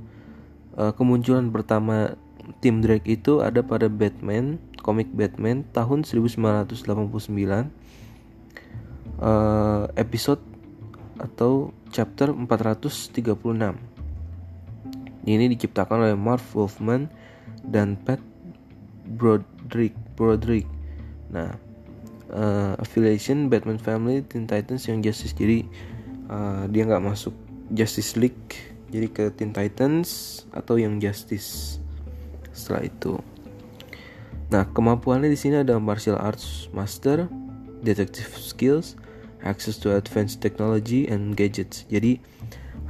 uh, 0.77 0.93
kemunculan 0.93 1.49
pertama 1.49 2.13
tim 2.59 2.83
Drake 2.83 3.07
itu 3.07 3.39
ada 3.39 3.63
pada 3.63 3.87
Batman, 3.87 4.59
komik 4.83 5.11
Batman 5.11 5.63
tahun 5.71 6.03
1989 6.03 7.71
uh, 9.19 9.87
episode 9.95 10.41
atau 11.19 11.71
chapter 11.93 12.33
436. 12.33 13.15
Ini 15.23 15.45
diciptakan 15.55 16.03
oleh 16.03 16.19
Marv 16.19 16.43
Wolfman 16.51 17.07
dan 17.63 17.95
Pat 17.95 18.19
Broderick. 19.07 19.95
Broderick. 20.19 20.67
Nah, 21.31 21.55
uh, 22.33 22.73
affiliation 22.81 23.47
Batman 23.47 23.79
Family 23.79 24.25
Teen 24.25 24.49
Titans 24.49 24.83
yang 24.89 24.99
Justice 24.99 25.31
jadi 25.31 25.63
uh, 26.27 26.67
dia 26.67 26.83
nggak 26.83 27.03
masuk 27.03 27.33
Justice 27.71 28.19
League 28.19 28.75
jadi 28.89 29.07
ke 29.09 29.23
Teen 29.33 29.55
Titans 29.55 30.43
atau 30.53 30.77
yang 30.77 31.01
Justice 31.01 31.81
setelah 32.53 32.87
itu. 32.87 33.19
Nah 34.53 34.69
kemampuannya 34.69 35.27
di 35.27 35.39
sini 35.39 35.59
ada 35.65 35.75
martial 35.81 36.15
arts 36.21 36.69
master 36.71 37.27
detective 37.81 38.29
skills 38.37 38.95
access 39.43 39.75
to 39.75 39.91
advanced 39.91 40.39
technology 40.39 41.09
and 41.09 41.35
gadgets. 41.35 41.83
Jadi 41.91 42.21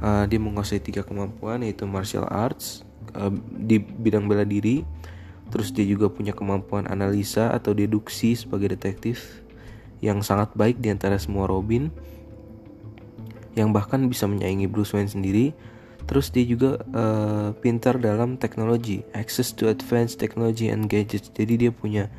uh, 0.04 0.28
dia 0.28 0.38
menguasai 0.38 0.78
tiga 0.78 1.02
kemampuan 1.02 1.64
yaitu 1.66 1.88
martial 1.88 2.28
arts 2.30 2.86
uh, 3.16 3.32
di 3.50 3.80
bidang 3.80 4.28
bela 4.28 4.46
diri 4.46 4.84
terus 5.52 5.70
dia 5.70 5.84
juga 5.84 6.10
punya 6.10 6.32
kemampuan 6.32 6.88
analisa 6.88 7.52
atau 7.52 7.76
deduksi 7.76 8.34
sebagai 8.34 8.74
detektif 8.74 9.44
yang 10.00 10.24
sangat 10.24 10.50
baik 10.56 10.80
di 10.80 10.90
antara 10.90 11.20
semua 11.20 11.46
Robin 11.46 11.92
yang 13.54 13.70
bahkan 13.70 14.02
bisa 14.10 14.26
menyaingi 14.26 14.66
Bruce 14.66 14.90
Wayne 14.96 15.08
sendiri 15.08 15.54
terus 16.04 16.28
dia 16.28 16.44
juga 16.44 16.84
uh, 16.92 17.56
pintar 17.58 17.96
dalam 17.96 18.36
teknologi 18.36 19.00
access 19.16 19.56
to 19.56 19.72
advanced 19.72 20.20
technology 20.20 20.68
and 20.68 20.88
gadgets. 20.88 21.32
Jadi 21.32 21.68
dia 21.68 21.70
punya 21.72 22.12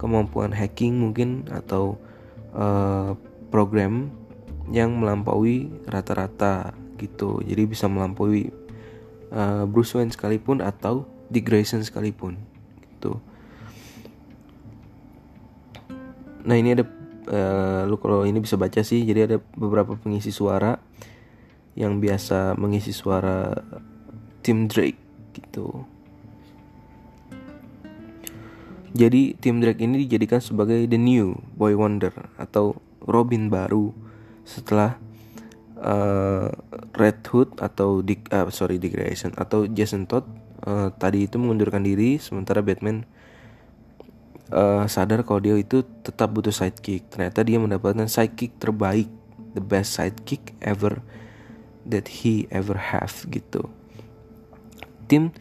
kemampuan 0.00 0.50
hacking 0.50 0.98
mungkin 0.98 1.46
atau 1.52 2.00
uh, 2.56 3.14
program 3.52 4.10
yang 4.70 4.98
melampaui 4.98 5.70
rata-rata 5.86 6.74
gitu. 6.98 7.42
Jadi 7.42 7.62
bisa 7.66 7.86
melampaui 7.86 8.50
uh, 9.34 9.64
Bruce 9.66 9.94
Wayne 9.94 10.14
sekalipun 10.14 10.62
atau 10.62 11.06
Dick 11.30 11.46
Grayson 11.46 11.86
sekalipun 11.86 12.38
gitu. 12.82 13.22
Nah 16.42 16.56
ini 16.56 16.74
ada 16.74 16.84
uh, 17.30 17.82
lu 17.86 17.96
kalau 18.00 18.26
ini 18.26 18.42
bisa 18.42 18.58
baca 18.58 18.82
sih. 18.82 19.06
Jadi 19.06 19.20
ada 19.30 19.36
beberapa 19.54 19.94
pengisi 19.94 20.34
suara 20.34 20.80
yang 21.78 22.02
biasa 22.02 22.58
mengisi 22.58 22.90
suara 22.90 23.54
Tim 24.42 24.66
Drake 24.66 24.98
gitu 25.36 25.86
jadi 28.90 29.38
Tim 29.38 29.62
Drake 29.62 29.78
ini 29.78 30.02
dijadikan 30.06 30.42
sebagai 30.42 30.82
the 30.90 30.98
new 30.98 31.38
boy 31.54 31.78
wonder 31.78 32.10
atau 32.40 32.74
Robin 33.06 33.46
baru 33.46 33.94
setelah 34.42 34.98
uh, 35.78 36.50
Red 36.98 37.22
Hood 37.30 37.62
atau 37.62 38.02
Dick 38.02 38.26
uh, 38.34 38.50
sorry 38.50 38.82
Dick 38.82 38.98
Grayson 38.98 39.30
atau 39.38 39.70
Jason 39.70 40.10
Todd 40.10 40.26
uh, 40.66 40.90
tadi 40.98 41.30
itu 41.30 41.38
mengundurkan 41.38 41.86
diri 41.86 42.18
sementara 42.18 42.60
Batman 42.60 43.06
uh, 44.50 44.84
sadar 44.90 45.22
kalau 45.22 45.40
dia 45.40 45.56
itu 45.56 45.82
tetap 46.04 46.30
butuh 46.34 46.52
sidekick. 46.52 47.08
Ternyata 47.08 47.46
dia 47.46 47.58
mendapatkan 47.62 48.10
sidekick 48.10 48.58
terbaik, 48.58 49.08
the 49.56 49.62
best 49.62 49.96
sidekick 49.96 50.54
ever 50.60 51.00
that 51.90 52.22
he 52.22 52.46
ever 52.50 52.78
have 52.78 53.26
gitu. 53.28 53.68
Tim 55.10 55.34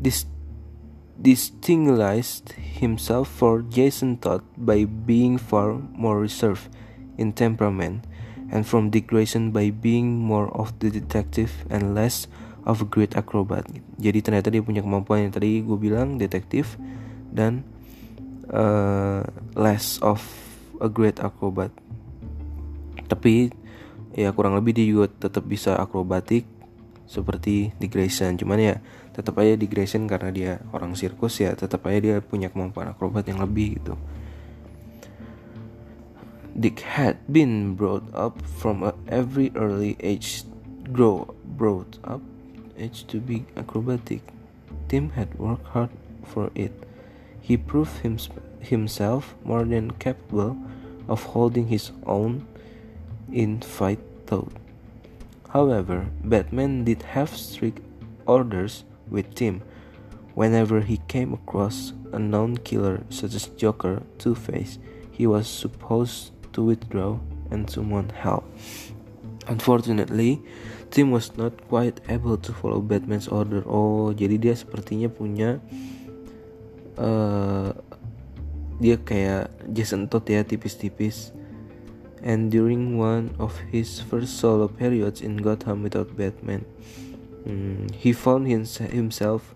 dis 0.00 0.28
distinguished 1.16 2.52
himself 2.56 3.26
for 3.32 3.64
Jason 3.64 4.20
Todd 4.20 4.44
by 4.60 4.84
being 4.84 5.40
far 5.40 5.80
more 5.96 6.20
reserved 6.20 6.68
in 7.16 7.32
temperament 7.32 8.04
and 8.52 8.68
from 8.68 8.92
Dick 8.92 9.08
Grayson 9.08 9.48
by 9.50 9.72
being 9.72 10.20
more 10.20 10.52
of 10.52 10.76
the 10.84 10.92
detective 10.92 11.64
and 11.72 11.96
less 11.96 12.28
of 12.68 12.84
a 12.84 12.86
great 12.86 13.16
acrobat. 13.16 13.64
Jadi 13.96 14.20
ternyata 14.20 14.52
dia 14.52 14.60
punya 14.60 14.84
kemampuan 14.84 15.26
yang 15.26 15.32
tadi 15.32 15.64
gue 15.64 15.78
bilang 15.80 16.20
detektif 16.20 16.76
dan 17.32 17.64
uh, 18.52 19.24
less 19.56 19.96
of 20.04 20.20
a 20.84 20.92
great 20.92 21.16
acrobat 21.24 21.72
tapi 23.06 23.54
ya 24.16 24.32
kurang 24.32 24.56
lebih 24.56 24.72
dia 24.72 24.86
juga 24.88 25.06
tetap 25.12 25.44
bisa 25.44 25.76
akrobatik 25.76 26.48
seperti 27.04 27.76
di 27.76 27.86
Grayson. 27.86 28.40
Cuman 28.40 28.58
ya 28.58 28.74
tetap 29.12 29.36
aja 29.38 29.54
di 29.54 29.68
Grayson 29.68 30.08
karena 30.08 30.32
dia 30.32 30.52
orang 30.72 30.96
sirkus 30.96 31.38
ya 31.38 31.52
tetap 31.52 31.84
aja 31.86 31.98
dia 32.00 32.16
punya 32.24 32.48
kemampuan 32.48 32.90
akrobat 32.90 33.28
yang 33.28 33.38
lebih 33.44 33.78
gitu. 33.78 33.94
Dick 36.56 36.80
had 36.96 37.20
been 37.28 37.76
brought 37.76 38.08
up 38.16 38.40
from 38.40 38.80
a 38.80 38.96
every 39.12 39.52
early 39.52 40.00
age 40.00 40.48
grow 40.88 41.36
brought 41.44 42.00
up 42.00 42.24
age 42.80 43.04
to 43.12 43.20
be 43.20 43.44
acrobatic. 43.60 44.24
Tim 44.88 45.12
had 45.12 45.36
worked 45.36 45.68
hard 45.76 45.92
for 46.24 46.48
it. 46.56 46.72
He 47.44 47.60
proved 47.60 48.00
him, 48.00 48.16
himself 48.64 49.36
more 49.44 49.68
than 49.68 49.92
capable 50.00 50.56
of 51.06 51.36
holding 51.36 51.68
his 51.68 51.92
own 52.08 52.48
in 53.32 53.60
fight 53.60 54.00
though. 54.26 54.48
However, 55.50 56.06
Batman 56.24 56.84
did 56.84 57.02
have 57.16 57.30
strict 57.30 57.80
orders 58.26 58.84
with 59.08 59.34
Tim 59.34 59.62
whenever 60.36 60.84
he 60.84 61.00
came 61.08 61.32
across 61.32 61.96
a 62.12 62.20
known 62.20 62.60
killer 62.60 63.02
such 63.08 63.34
as 63.34 63.48
Joker, 63.56 64.04
Two-Face, 64.18 64.78
he 65.10 65.26
was 65.26 65.48
supposed 65.48 66.30
to 66.52 66.62
withdraw 66.62 67.18
and 67.50 67.68
summon 67.68 68.12
help. 68.12 68.44
Unfortunately, 69.48 70.42
Tim 70.90 71.10
was 71.10 71.34
not 71.40 71.56
quite 71.68 72.00
able 72.08 72.36
to 72.36 72.52
follow 72.52 72.84
Batman's 72.84 73.28
order. 73.28 73.64
Oh, 73.64 74.12
jadi 74.12 74.36
dia 74.36 74.52
sepertinya 74.52 75.08
punya 75.08 75.56
uh, 77.00 77.72
dia 78.76 79.00
kayak 79.00 79.48
Jason 79.72 80.04
Todd 80.12 80.28
ya 80.28 80.44
tipis-tipis 80.44 81.32
and 82.22 82.50
during 82.50 82.98
one 82.98 83.34
of 83.38 83.58
his 83.72 84.00
first 84.00 84.38
solo 84.38 84.68
periods 84.68 85.20
in 85.20 85.36
Gotham 85.36 85.82
without 85.82 86.16
Batman 86.16 86.64
hmm, 87.44 87.86
he 87.92 88.12
found 88.12 88.48
himself 88.48 89.54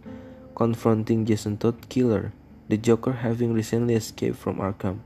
confronting 0.54 1.24
Jason 1.24 1.56
Todd 1.56 1.88
killer 1.88 2.32
the 2.70 2.76
Joker 2.76 3.12
having 3.12 3.52
recently 3.52 3.94
escaped 3.94 4.38
from 4.38 4.58
Arkham. 4.58 5.00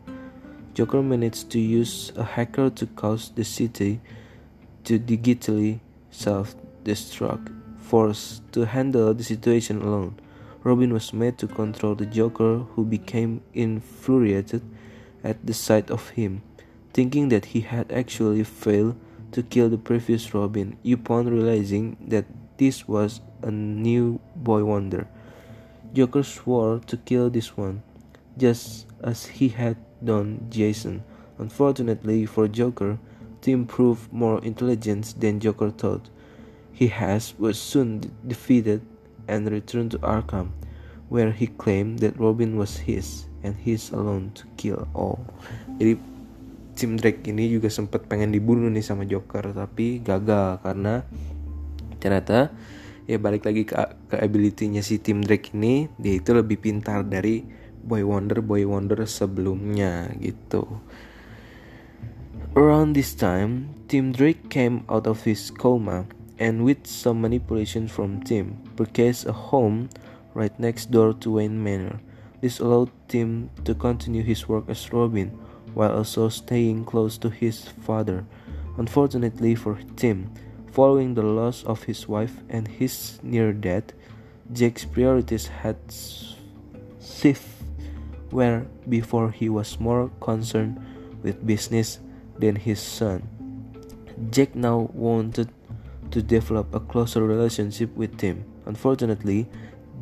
Joker 0.75 1.03
managed 1.03 1.49
to 1.51 1.59
use 1.59 2.13
a 2.15 2.23
hacker 2.23 2.69
to 2.69 2.85
cause 2.85 3.31
the 3.31 3.43
city 3.43 4.03
to 4.85 4.99
digitally 4.99 5.81
self-destruct 6.11 7.49
forced 7.79 8.43
to 8.53 8.67
handle 8.67 9.15
the 9.15 9.25
situation 9.25 9.81
alone. 9.81 10.19
Robin 10.63 10.93
was 10.93 11.13
made 11.13 11.39
to 11.39 11.47
control 11.47 11.95
the 11.95 12.05
Joker, 12.05 12.59
who 12.77 12.85
became 12.85 13.41
infuriated 13.55 14.61
at 15.23 15.47
the 15.47 15.55
sight 15.55 15.91
of 15.91 16.11
him, 16.11 16.43
thinking 16.95 17.29
that 17.29 17.47
he 17.47 17.61
had 17.61 17.93
actually 17.93 18.45
failed 18.45 18.97
to 19.33 19.43
kill 19.43 19.69
the 19.69 19.77
previous 19.77 20.33
Robin, 20.33 20.79
upon 20.87 21.27
realizing 21.27 21.97
that 22.01 22.25
this 22.57 22.87
was 22.87 23.21
a 23.43 23.51
new 23.51 24.21
boy 24.37 24.65
wonder. 24.65 25.09
Joker 25.93 26.23
swore 26.23 26.79
to 26.87 26.97
kill 26.97 27.31
this 27.31 27.57
one, 27.57 27.83
just 28.39 28.87
as 29.03 29.27
he 29.27 29.49
had 29.49 29.77
done 30.05 30.47
Jason. 30.51 31.03
Unfortunately 31.39 32.27
for 32.27 32.47
Joker, 32.47 32.99
Tim 33.41 33.67
proved 33.67 34.13
more 34.13 34.43
intelligent 34.45 35.15
than 35.19 35.41
Joker 35.41 35.71
thought. 35.71 36.09
He 36.73 36.87
has 36.89 37.35
was 37.39 37.59
soon 37.61 38.01
defeated 38.27 38.83
and 39.27 39.51
returned 39.51 39.91
to 39.93 39.99
Arkham, 39.99 40.53
where 41.09 41.33
he 41.33 41.49
claimed 41.49 41.99
that 41.99 42.19
Robin 42.19 42.57
was 42.57 42.77
his 42.77 43.27
and 43.43 43.57
his 43.57 43.91
alone 43.91 44.31
to 44.35 44.45
kill 44.57 44.89
all. 44.95 45.27
Tim 46.75 46.99
Drake 46.99 47.23
ini 47.31 47.47
juga 47.49 47.71
sempat 47.71 48.11
pengen 48.11 48.35
dibunuh 48.35 48.67
nih 48.69 48.83
sama 48.83 49.07
Joker 49.07 49.55
tapi 49.55 50.03
gagal 50.03 50.59
karena 50.61 51.07
ternyata 52.03 52.51
ya 53.07 53.17
balik 53.23 53.47
lagi 53.47 53.63
ke, 53.65 53.79
ke 54.11 54.17
ability-nya 54.19 54.83
si 54.83 54.99
Tim 54.99 55.23
Drake 55.23 55.55
ini 55.55 55.87
dia 55.97 56.19
itu 56.19 56.35
lebih 56.35 56.59
pintar 56.59 57.07
dari 57.07 57.47
Boy 57.85 58.03
Wonder 58.03 58.41
Boy 58.43 58.67
Wonder 58.67 59.07
sebelumnya 59.07 60.11
gitu. 60.19 60.83
Around 62.55 62.95
this 62.95 63.19
time, 63.19 63.75
Tim 63.91 64.15
Drake 64.15 64.47
came 64.47 64.87
out 64.87 65.11
of 65.11 65.27
his 65.27 65.51
coma 65.51 66.07
and 66.39 66.63
with 66.63 66.87
some 66.87 67.21
manipulation 67.21 67.91
from 67.91 68.23
Tim, 68.23 68.63
purchased 68.79 69.27
a 69.27 69.35
home 69.35 69.91
right 70.39 70.55
next 70.59 70.95
door 70.95 71.13
to 71.19 71.39
Wayne 71.39 71.59
Manor. 71.59 71.99
This 72.41 72.63
allowed 72.63 72.95
Tim 73.11 73.51
to 73.67 73.75
continue 73.75 74.23
his 74.23 74.47
work 74.47 74.71
as 74.71 74.93
Robin 74.95 75.35
while 75.75 75.93
also 75.93 76.29
staying 76.29 76.85
close 76.85 77.19
to 77.19 77.29
his 77.29 77.69
father. 77.83 78.25
Unfortunately 78.79 79.55
for 79.55 79.79
Tim, 79.97 80.33
following 80.73 81.15
the 81.15 81.23
loss 81.23 81.63
of 81.65 81.85
his 81.85 82.09
wife 82.09 82.43
and 82.49 82.67
his 82.67 83.19
near 83.23 83.53
death, 83.53 83.93
Jake's 84.53 84.85
priorities 84.85 85.47
had 85.47 85.77
shifted 87.01 87.55
where 88.35 88.67
before 88.89 89.31
he 89.31 89.49
was 89.49 89.79
more 89.79 90.11
concerned 90.21 90.75
with 91.23 91.47
business 91.47 92.01
than 92.39 92.57
his 92.57 92.81
son. 92.83 93.23
Jake 94.31 94.55
now 94.55 94.91
wanted 94.93 95.49
to 96.11 96.21
develop 96.21 96.75
a 96.75 96.81
closer 96.81 97.23
relationship 97.23 97.95
with 97.97 98.19
Tim. 98.19 98.45
Unfortunately, 98.67 99.47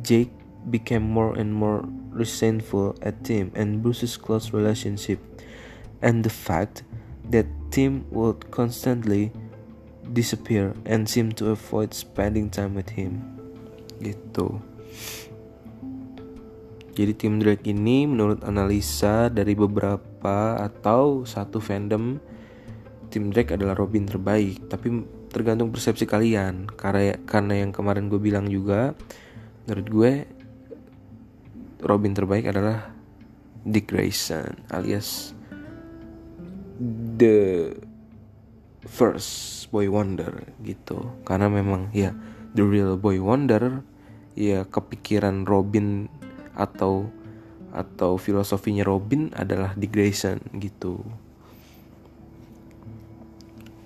Jake 0.01 0.31
became 0.69 1.03
more 1.03 1.37
and 1.37 1.53
more 1.53 1.85
resentful 2.09 2.97
at 3.03 3.23
Tim 3.23 3.51
and 3.53 3.83
Bruce's 3.83 4.17
close 4.17 4.51
relationship, 4.51 5.19
and 6.03 6.27
the 6.27 6.33
fact 6.33 6.83
that 7.31 7.47
Tim 7.71 8.05
would 8.11 8.51
constantly 8.51 9.31
disappear 10.11 10.75
and 10.83 11.07
seem 11.07 11.31
to 11.39 11.55
avoid 11.55 11.95
spending 11.95 12.51
time 12.51 12.75
with 12.75 12.91
him. 12.91 13.23
Gitu. 14.03 14.59
Jadi 16.93 17.11
tim 17.17 17.41
Drake 17.41 17.65
ini 17.73 18.05
menurut 18.05 18.45
analisa 18.45 19.25
dari 19.33 19.57
beberapa 19.57 20.61
atau 20.61 21.25
satu 21.25 21.57
fandom 21.57 22.21
tim 23.09 23.33
Drake 23.33 23.57
adalah 23.57 23.73
Robin 23.73 24.05
terbaik, 24.05 24.69
tapi 24.69 25.01
tergantung 25.33 25.73
persepsi 25.73 26.05
kalian 26.05 26.69
karena 26.69 27.17
karena 27.25 27.65
yang 27.65 27.73
kemarin 27.73 28.05
gue 28.05 28.21
bilang 28.21 28.45
juga 28.45 28.93
menurut 29.65 29.87
gue 29.89 30.11
Robin 31.81 32.13
terbaik 32.13 32.53
adalah 32.53 32.93
Dick 33.65 33.89
Grayson 33.89 34.69
alias 34.69 35.32
the 37.17 37.71
first 38.83 39.67
boy 39.71 39.87
wonder 39.87 40.43
gitu 40.61 41.13
karena 41.23 41.47
memang 41.47 41.93
ya 41.95 42.11
the 42.53 42.63
real 42.65 42.99
boy 42.99 43.17
wonder 43.17 43.81
ya 44.33 44.65
kepikiran 44.65 45.45
Robin 45.45 46.09
atau 46.53 47.09
atau 47.73 48.21
filosofinya 48.21 48.85
Robin 48.85 49.33
adalah 49.33 49.73
Grayson 49.73 50.37
gitu. 50.61 51.01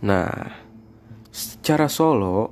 Nah, 0.03 0.27
secara 1.31 1.87
solo, 1.87 2.51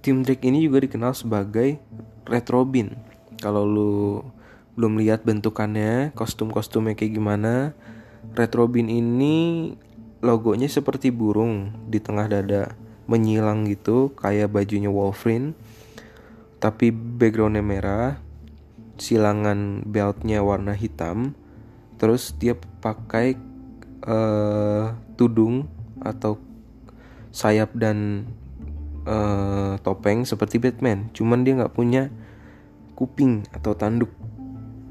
tim 0.00 0.24
Drake 0.24 0.48
ini 0.48 0.64
juga 0.64 0.80
dikenal 0.80 1.12
sebagai 1.12 1.76
Red 2.24 2.48
Robin. 2.48 2.96
Kalau 3.38 3.68
lu 3.68 4.24
belum 4.74 4.98
lihat 4.98 5.28
bentukannya, 5.28 6.16
kostum-kostumnya 6.16 6.96
kayak 6.96 7.20
gimana, 7.20 7.76
Red 8.34 8.52
Robin 8.56 8.90
ini 8.90 9.72
logonya 10.18 10.66
seperti 10.66 11.14
burung 11.14 11.70
di 11.86 12.02
tengah 12.02 12.26
dada 12.26 12.74
menyilang 13.08 13.64
gitu 13.70 14.12
kayak 14.18 14.52
bajunya 14.52 14.92
Wolverine. 14.92 15.56
Tapi 16.58 16.90
backgroundnya 16.90 17.62
merah 17.62 18.18
silangan 18.98 19.86
beltnya 19.86 20.42
warna 20.42 20.74
hitam. 20.74 21.38
Terus 21.96 22.34
dia 22.36 22.58
pakai 22.82 23.38
uh, 24.06 24.94
tudung 25.14 25.70
atau 26.02 26.38
sayap 27.30 27.74
dan 27.74 28.26
uh, 29.06 29.78
topeng 29.82 30.26
seperti 30.26 30.58
Batman. 30.58 31.10
Cuman 31.14 31.42
dia 31.46 31.58
nggak 31.58 31.74
punya 31.74 32.10
kuping 32.98 33.46
atau 33.54 33.78
tanduk 33.78 34.10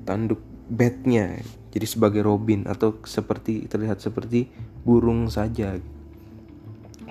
tanduk 0.08 0.40
batnya 0.72 1.44
jadi 1.78 1.86
sebagai 1.86 2.26
Robin 2.26 2.66
atau 2.66 2.98
seperti 3.06 3.70
terlihat 3.70 4.02
seperti 4.02 4.50
burung 4.82 5.30
saja 5.30 5.78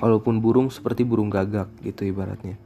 walaupun 0.02 0.42
burung 0.42 0.74
seperti 0.74 1.06
burung 1.06 1.30
gagak 1.30 1.70
gitu 1.86 2.10
ibaratnya 2.10 2.58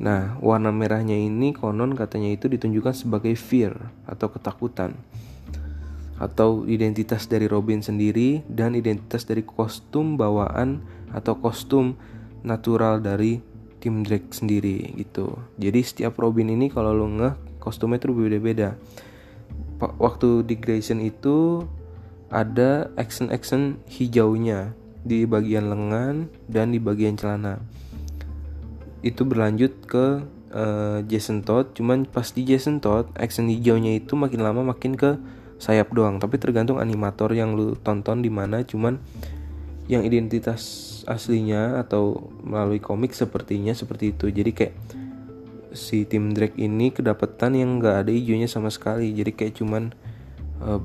Nah, 0.00 0.40
warna 0.40 0.72
merahnya 0.72 1.12
ini 1.12 1.52
konon 1.52 1.92
katanya 1.92 2.32
itu 2.32 2.48
ditunjukkan 2.48 2.96
sebagai 2.96 3.36
fear 3.36 3.92
atau 4.08 4.32
ketakutan 4.32 4.96
atau 6.16 6.64
identitas 6.64 7.28
dari 7.28 7.44
Robin 7.44 7.84
sendiri 7.84 8.40
dan 8.48 8.72
identitas 8.72 9.28
dari 9.28 9.44
kostum 9.44 10.16
bawaan 10.16 10.80
atau 11.12 11.36
kostum 11.36 12.00
natural 12.40 13.04
dari 13.04 13.44
tim 13.80 14.00
Drake 14.00 14.32
sendiri 14.32 14.88
gitu. 14.96 15.36
Jadi 15.60 15.80
setiap 15.84 16.16
Robin 16.16 16.48
ini 16.48 16.72
kalau 16.72 16.96
lo 16.96 17.08
ngeh 17.08 17.60
kostumnya 17.60 18.00
itu 18.00 18.08
berbeda-beda. 18.12 18.80
Waktu 19.80 20.44
di 20.44 20.60
Grayson 20.60 21.00
itu 21.00 21.64
ada 22.28 22.92
action-action 23.00 23.80
hijaunya 23.88 24.76
di 25.02 25.24
bagian 25.24 25.72
lengan 25.72 26.28
dan 26.46 26.70
di 26.70 26.78
bagian 26.78 27.16
celana. 27.16 27.64
Itu 29.00 29.24
berlanjut 29.24 29.72
ke 29.88 30.20
uh, 30.52 31.00
Jason 31.08 31.40
Todd 31.42 31.72
cuman 31.72 32.04
pas 32.04 32.28
di 32.28 32.44
Jason 32.44 32.78
Todd 32.78 33.08
action 33.16 33.48
hijaunya 33.48 33.96
itu 33.98 34.14
makin 34.14 34.44
lama 34.44 34.60
makin 34.62 34.94
ke 34.94 35.16
sayap 35.60 35.92
doang 35.92 36.16
tapi 36.20 36.40
tergantung 36.40 36.80
animator 36.80 37.32
yang 37.36 37.52
lu 37.52 37.76
tonton 37.76 38.24
di 38.24 38.32
mana 38.32 38.64
cuman 38.64 38.96
yang 39.90 40.06
identitas 40.06 40.86
aslinya 41.10 41.82
atau 41.82 42.30
melalui 42.46 42.78
komik 42.78 43.10
sepertinya 43.10 43.74
seperti 43.74 44.14
itu. 44.14 44.30
Jadi 44.30 44.50
kayak 44.54 44.74
si 45.72 46.06
tim 46.06 46.34
Drake 46.34 46.58
ini 46.58 46.90
kedapatan 46.90 47.54
yang 47.54 47.78
nggak 47.78 48.06
ada 48.06 48.10
hijaunya 48.10 48.50
sama 48.50 48.70
sekali. 48.70 49.14
Jadi 49.14 49.30
kayak 49.34 49.54
cuman 49.58 49.94
uh, 50.62 50.82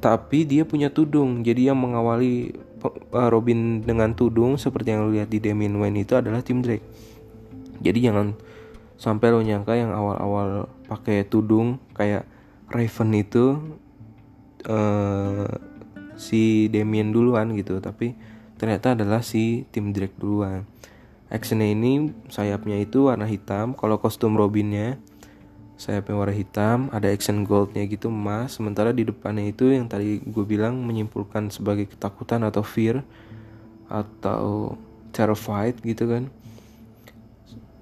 tapi 0.00 0.44
dia 0.44 0.68
punya 0.68 0.92
tudung. 0.92 1.40
Jadi 1.40 1.68
yang 1.68 1.80
mengawali 1.80 2.52
uh, 2.84 3.28
Robin 3.32 3.80
dengan 3.80 4.12
tudung 4.12 4.60
seperti 4.60 4.92
yang 4.92 5.08
lu 5.08 5.16
lihat 5.16 5.32
di 5.32 5.40
Damian 5.40 5.76
Wayne 5.80 6.04
itu 6.04 6.16
adalah 6.16 6.44
tim 6.44 6.60
Drake. 6.60 6.84
Jadi 7.80 7.98
jangan 8.04 8.36
sampai 9.00 9.32
lo 9.32 9.40
nyangka 9.42 9.74
yang 9.76 9.90
awal-awal 9.92 10.70
pakai 10.88 11.26
tudung 11.26 11.82
kayak 11.96 12.24
Raven 12.70 13.10
itu 13.16 13.44
uh, 14.68 15.48
si 16.16 16.68
Damien 16.72 17.12
duluan 17.12 17.52
gitu. 17.56 17.80
Tapi 17.80 18.16
ternyata 18.56 18.94
adalah 18.94 19.20
si 19.20 19.66
Tim 19.72 19.90
Drake 19.92 20.16
duluan 20.16 20.73
actionnya 21.34 21.74
ini 21.74 22.14
sayapnya 22.30 22.78
itu 22.78 23.10
warna 23.10 23.26
hitam. 23.26 23.74
Kalau 23.74 23.98
kostum 23.98 24.38
Robinnya 24.38 25.02
sayapnya 25.74 26.14
warna 26.14 26.30
hitam. 26.30 26.86
Ada 26.94 27.10
action 27.10 27.42
goldnya 27.42 27.82
gitu 27.90 28.06
emas. 28.06 28.54
Sementara 28.54 28.94
di 28.94 29.02
depannya 29.02 29.50
itu 29.50 29.74
yang 29.74 29.90
tadi 29.90 30.22
gue 30.22 30.44
bilang 30.46 30.78
menyimpulkan 30.86 31.50
sebagai 31.50 31.90
ketakutan 31.90 32.46
atau 32.46 32.62
fear 32.62 33.02
atau 33.90 34.78
terrified 35.10 35.82
gitu 35.82 36.06
kan. 36.06 36.30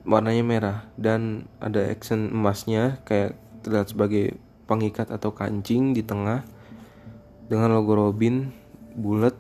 Warnanya 0.09 0.43
merah. 0.43 0.79
Dan 0.97 1.45
ada 1.61 1.85
accent 1.93 2.33
emasnya 2.33 3.05
kayak 3.05 3.37
terlihat 3.61 3.93
sebagai 3.93 4.41
pengikat 4.65 5.13
atau 5.13 5.37
kancing 5.37 5.93
di 5.93 6.01
tengah. 6.01 6.41
Dengan 7.53 7.77
logo 7.77 7.93
Robin 7.93 8.49
bulat 8.97 9.37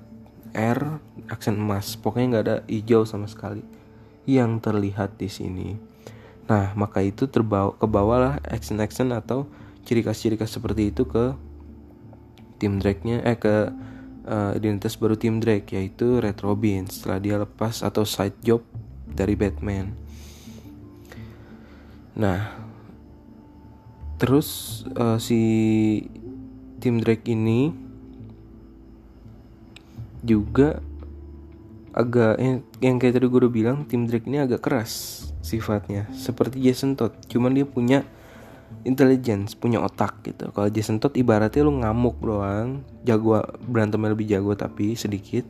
R 0.52 1.00
aksen 1.32 1.56
emas. 1.56 1.96
Pokoknya 1.96 2.26
nggak 2.28 2.44
ada 2.44 2.56
hijau 2.68 3.08
sama 3.08 3.24
sekali 3.24 3.81
yang 4.28 4.62
terlihat 4.62 5.18
di 5.18 5.26
sini. 5.26 5.74
Nah 6.46 6.74
maka 6.78 7.02
itu 7.02 7.26
terbawa 7.26 7.74
ke 7.74 7.86
bawah 7.86 8.18
lah 8.18 8.34
action 8.46 8.78
action 8.78 9.10
atau 9.10 9.46
ciri 9.82 10.02
khas 10.06 10.22
ciri 10.22 10.38
khas 10.38 10.54
seperti 10.54 10.94
itu 10.94 11.06
ke 11.06 11.34
tim 12.62 12.78
Drake-nya 12.78 13.26
eh 13.26 13.34
ke 13.34 13.74
uh, 14.26 14.52
identitas 14.54 14.94
baru 14.94 15.18
tim 15.18 15.42
Drake 15.42 15.74
yaitu 15.74 16.22
Red 16.22 16.38
Robin. 16.42 16.86
Setelah 16.86 17.18
dia 17.18 17.36
lepas 17.42 17.82
atau 17.82 18.06
side 18.06 18.38
job 18.42 18.62
dari 19.10 19.34
Batman. 19.34 19.90
Nah, 22.12 22.54
terus 24.20 24.82
uh, 24.94 25.16
si 25.16 25.40
tim 26.78 27.00
Drake 27.00 27.26
ini 27.32 27.72
juga 30.22 30.78
agak 31.92 32.40
yang, 32.40 32.58
yang 32.80 32.96
kayak 32.96 33.20
tadi 33.20 33.28
gue 33.28 33.40
udah 33.44 33.52
bilang 33.52 33.76
tim 33.84 34.08
Drake 34.08 34.24
ini 34.28 34.40
agak 34.40 34.64
keras 34.64 35.24
sifatnya. 35.44 36.08
Seperti 36.16 36.60
Jason 36.60 36.96
Todd 36.96 37.12
cuman 37.28 37.52
dia 37.52 37.68
punya 37.68 38.00
intelligence 38.88 39.52
punya 39.52 39.78
otak 39.84 40.24
gitu. 40.24 40.48
Kalau 40.50 40.68
Jason 40.72 40.98
Todd 40.98 41.14
ibaratnya 41.14 41.62
lu 41.62 41.76
ngamuk 41.84 42.16
doang 42.24 42.80
jago 43.04 43.44
berantemnya 43.68 44.16
lebih 44.16 44.26
jago 44.26 44.56
tapi 44.56 44.96
sedikit 44.96 45.44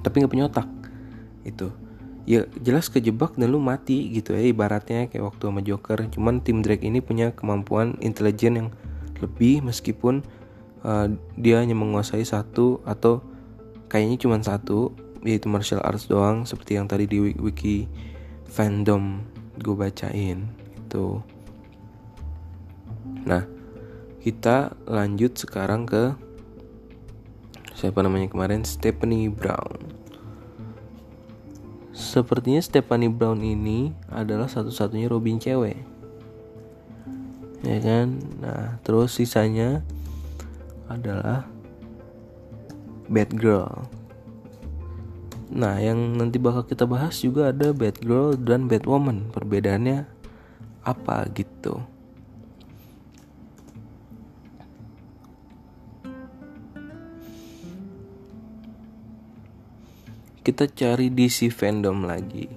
tapi 0.00 0.24
nggak 0.24 0.32
punya 0.32 0.48
otak 0.48 0.68
itu 1.44 1.68
ya 2.28 2.46
jelas 2.60 2.88
kejebak 2.88 3.36
dan 3.36 3.52
lu 3.52 3.60
mati 3.60 4.12
gitu 4.12 4.32
ya 4.36 4.44
ibaratnya 4.44 5.08
kayak 5.08 5.34
waktu 5.34 5.42
sama 5.50 5.60
Joker. 5.60 5.98
Cuman 6.08 6.40
tim 6.40 6.64
Drake 6.64 6.84
ini 6.84 7.02
punya 7.04 7.32
kemampuan 7.34 7.96
intelijen 8.00 8.54
yang 8.56 8.68
lebih 9.20 9.60
meskipun 9.64 10.24
uh, 10.86 11.10
dia 11.36 11.60
hanya 11.60 11.76
menguasai 11.76 12.24
satu 12.24 12.80
atau 12.86 13.20
kayaknya 13.90 14.16
cuma 14.22 14.38
satu 14.40 14.94
yaitu 15.24 15.46
martial 15.48 15.84
arts 15.84 16.08
doang 16.08 16.48
seperti 16.48 16.80
yang 16.80 16.88
tadi 16.88 17.04
di 17.04 17.36
wiki 17.36 17.88
fandom 18.48 19.24
gue 19.60 19.76
bacain 19.76 20.48
itu 20.76 21.20
nah 23.24 23.44
kita 24.20 24.76
lanjut 24.88 25.36
sekarang 25.36 25.84
ke 25.88 26.16
siapa 27.76 28.00
namanya 28.04 28.28
kemarin 28.28 28.64
Stephanie 28.64 29.32
Brown 29.32 30.00
Sepertinya 32.00 32.64
Stephanie 32.64 33.12
Brown 33.12 33.44
ini 33.44 33.92
adalah 34.08 34.48
satu-satunya 34.48 35.12
Robin 35.12 35.36
cewek. 35.36 35.76
Ya 37.60 37.78
kan? 37.84 38.16
Nah, 38.40 38.80
terus 38.80 39.20
sisanya 39.20 39.84
adalah 40.88 41.44
Batgirl. 43.12 43.99
Nah, 45.50 45.82
yang 45.82 46.14
nanti 46.14 46.38
bakal 46.38 46.62
kita 46.64 46.86
bahas 46.86 47.18
juga 47.18 47.50
ada 47.50 47.74
Batgirl 47.74 48.38
dan 48.38 48.70
Batwoman. 48.70 49.34
Perbedaannya 49.34 50.06
apa 50.86 51.26
gitu? 51.34 51.82
kita 60.40 60.72
cari 60.72 61.12
DC 61.12 61.52
fandom 61.52 62.08
lagi 62.08 62.48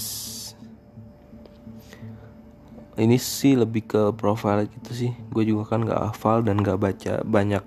Ini 3.00 3.16
sih 3.16 3.56
lebih 3.56 3.88
ke 3.88 4.02
profile 4.12 4.68
gitu 4.68 4.92
sih. 4.92 5.12
Gue 5.32 5.48
juga 5.48 5.72
kan 5.72 5.88
nggak 5.88 6.12
hafal 6.12 6.44
dan 6.44 6.60
nggak 6.60 6.80
baca 6.80 7.14
banyak 7.24 7.64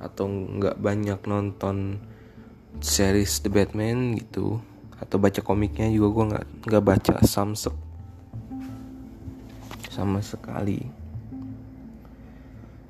atau 0.00 0.24
nggak 0.28 0.80
banyak 0.80 1.20
nonton 1.28 2.00
series 2.80 3.44
The 3.44 3.52
Batman 3.52 4.16
gitu. 4.16 4.64
Atau 4.96 5.20
baca 5.20 5.44
komiknya 5.44 5.92
juga 5.92 6.08
gue 6.08 6.24
nggak 6.32 6.46
nggak 6.72 6.84
baca. 6.84 7.14
Samsek 7.20 7.76
sama 9.96 10.20
sekali 10.20 11.05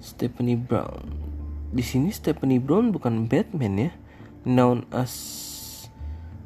Stephanie 0.07 0.55
Brown. 0.55 1.11
Di 1.75 1.83
sini 1.83 2.15
Stephanie 2.15 2.63
Brown 2.63 2.95
bukan 2.95 3.27
Batman 3.27 3.75
ya. 3.75 3.91
Known 4.47 4.87
as 4.95 5.11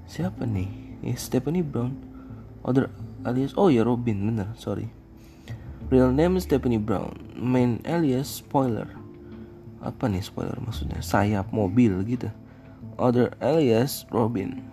siapa 0.09 0.49
nih? 0.49 0.73
Ya 1.05 1.12
Stephanie 1.20 1.61
Brown. 1.61 2.01
Other 2.64 2.88
alias 3.29 3.53
oh 3.61 3.68
ya 3.68 3.85
Robin 3.85 4.33
bener 4.33 4.57
sorry. 4.57 4.88
Real 5.92 6.09
name 6.09 6.40
Stephanie 6.40 6.81
Brown. 6.81 7.20
Main 7.37 7.85
alias 7.85 8.40
spoiler. 8.40 8.88
Apa 9.85 10.09
nih 10.09 10.25
spoiler 10.25 10.57
maksudnya? 10.64 11.05
Sayap 11.05 11.53
mobil 11.53 12.01
gitu. 12.09 12.33
Other 12.96 13.37
alias 13.44 14.09
Robin. 14.09 14.64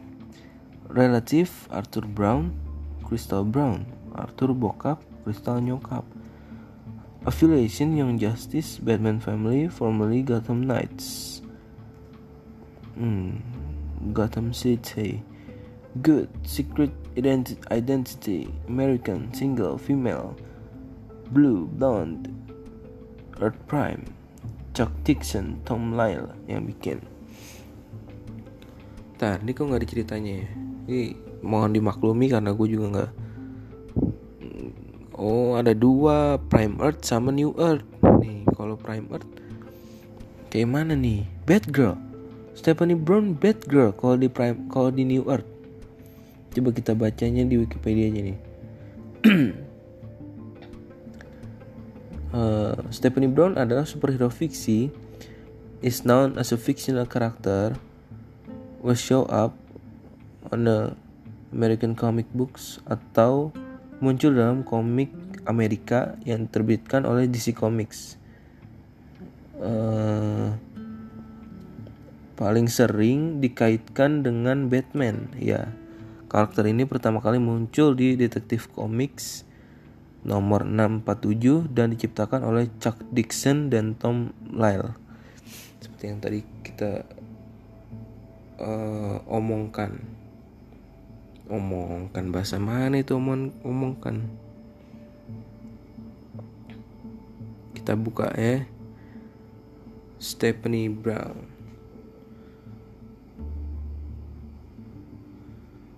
Relative 0.88 1.52
Arthur 1.68 2.08
Brown 2.08 2.56
Crystal 3.04 3.44
Brown. 3.44 3.84
Arthur 4.16 4.56
bokap 4.56 5.04
Crystal 5.28 5.60
nyokap 5.60 6.08
affiliation 7.28 8.00
Young 8.00 8.16
Justice 8.16 8.80
Batman 8.80 9.20
Family 9.20 9.68
formerly 9.68 10.24
Gotham 10.24 10.64
Knights. 10.64 11.44
Hmm, 12.96 13.44
Gotham 14.16 14.56
City. 14.56 15.22
Good 16.00 16.32
Secret 16.48 16.96
identi 17.20 17.60
Identity. 17.68 18.48
American 18.72 19.28
Single 19.36 19.76
Female. 19.76 20.40
Blue 21.36 21.68
Blonde. 21.68 22.32
Earth 23.44 23.60
Prime. 23.68 24.08
Chuck 24.72 24.96
Dixon 25.04 25.60
Tom 25.68 26.00
Lyle 26.00 26.32
yang 26.48 26.64
bikin. 26.64 27.04
Ini 29.18 29.52
kok 29.52 29.68
nggak 29.68 29.84
diceritanya 29.84 30.46
ya? 30.46 30.48
Ini 30.88 31.02
mohon 31.44 31.74
dimaklumi 31.74 32.30
karena 32.30 32.54
gue 32.54 32.68
juga 32.70 32.86
nggak 32.94 33.12
Oh 35.18 35.58
ada 35.58 35.74
dua 35.74 36.38
Prime 36.38 36.78
Earth 36.78 37.02
sama 37.10 37.34
New 37.34 37.58
Earth. 37.58 37.82
Nih 38.22 38.46
kalau 38.54 38.78
Prime 38.78 39.10
Earth 39.10 39.26
Kayak 40.54 40.70
mana 40.70 40.94
nih? 40.94 41.26
Bad 41.50 41.74
Girl 41.74 41.98
Stephanie 42.54 42.94
Brown 42.94 43.34
Bad 43.34 43.66
Girl 43.66 43.90
Kalau 43.98 44.14
di 44.14 44.30
Prime 44.30 44.70
kalau 44.70 44.94
di 44.94 45.02
New 45.10 45.26
Earth. 45.26 45.50
Coba 46.54 46.70
kita 46.70 46.94
bacanya 46.94 47.46
di 47.46 47.58
Wikipedia 47.58 48.14
aja 48.14 48.22
nih. 48.30 48.40
Uh, 52.34 52.78
Stephanie 52.96 53.30
Brown 53.30 53.58
adalah 53.58 53.90
superhero 53.90 54.30
fiksi. 54.30 54.90
Is 55.86 56.02
known 56.06 56.42
as 56.42 56.50
a 56.50 56.58
fictional 56.58 57.06
character. 57.06 57.78
Was 58.82 58.98
show 58.98 59.26
up 59.30 59.54
on 60.50 60.66
the 60.66 60.98
American 61.50 61.94
comic 61.94 62.26
books 62.34 62.82
Atau 62.90 63.54
muncul 64.00 64.34
dalam 64.34 64.62
komik 64.62 65.10
Amerika 65.48 66.20
yang 66.28 66.46
terbitkan 66.52 67.08
oleh 67.08 67.26
DC 67.26 67.56
Comics. 67.56 68.20
Uh, 69.58 70.54
paling 72.38 72.70
sering 72.70 73.42
dikaitkan 73.42 74.22
dengan 74.22 74.70
Batman, 74.70 75.34
ya. 75.40 75.74
Karakter 76.28 76.68
ini 76.68 76.84
pertama 76.84 77.24
kali 77.24 77.40
muncul 77.40 77.96
di 77.96 78.20
Detektif 78.20 78.68
Comics 78.76 79.48
nomor 80.28 80.68
647 80.68 81.72
dan 81.72 81.96
diciptakan 81.96 82.44
oleh 82.44 82.68
Chuck 82.84 83.00
Dixon 83.16 83.72
dan 83.72 83.96
Tom 83.96 84.36
Lyle. 84.52 84.92
Seperti 85.80 86.04
yang 86.04 86.20
tadi 86.20 86.40
kita 86.68 87.08
uh, 88.60 89.24
omongkan 89.32 90.17
omongkan 91.48 92.32
bahasa 92.32 92.60
mana 92.60 93.00
itu 93.02 93.16
omong 93.16 93.56
omongkan 93.64 94.28
kita 97.76 97.96
buka 97.96 98.32
ya 98.36 98.68
Stephanie 100.20 100.92
Brown 100.92 101.58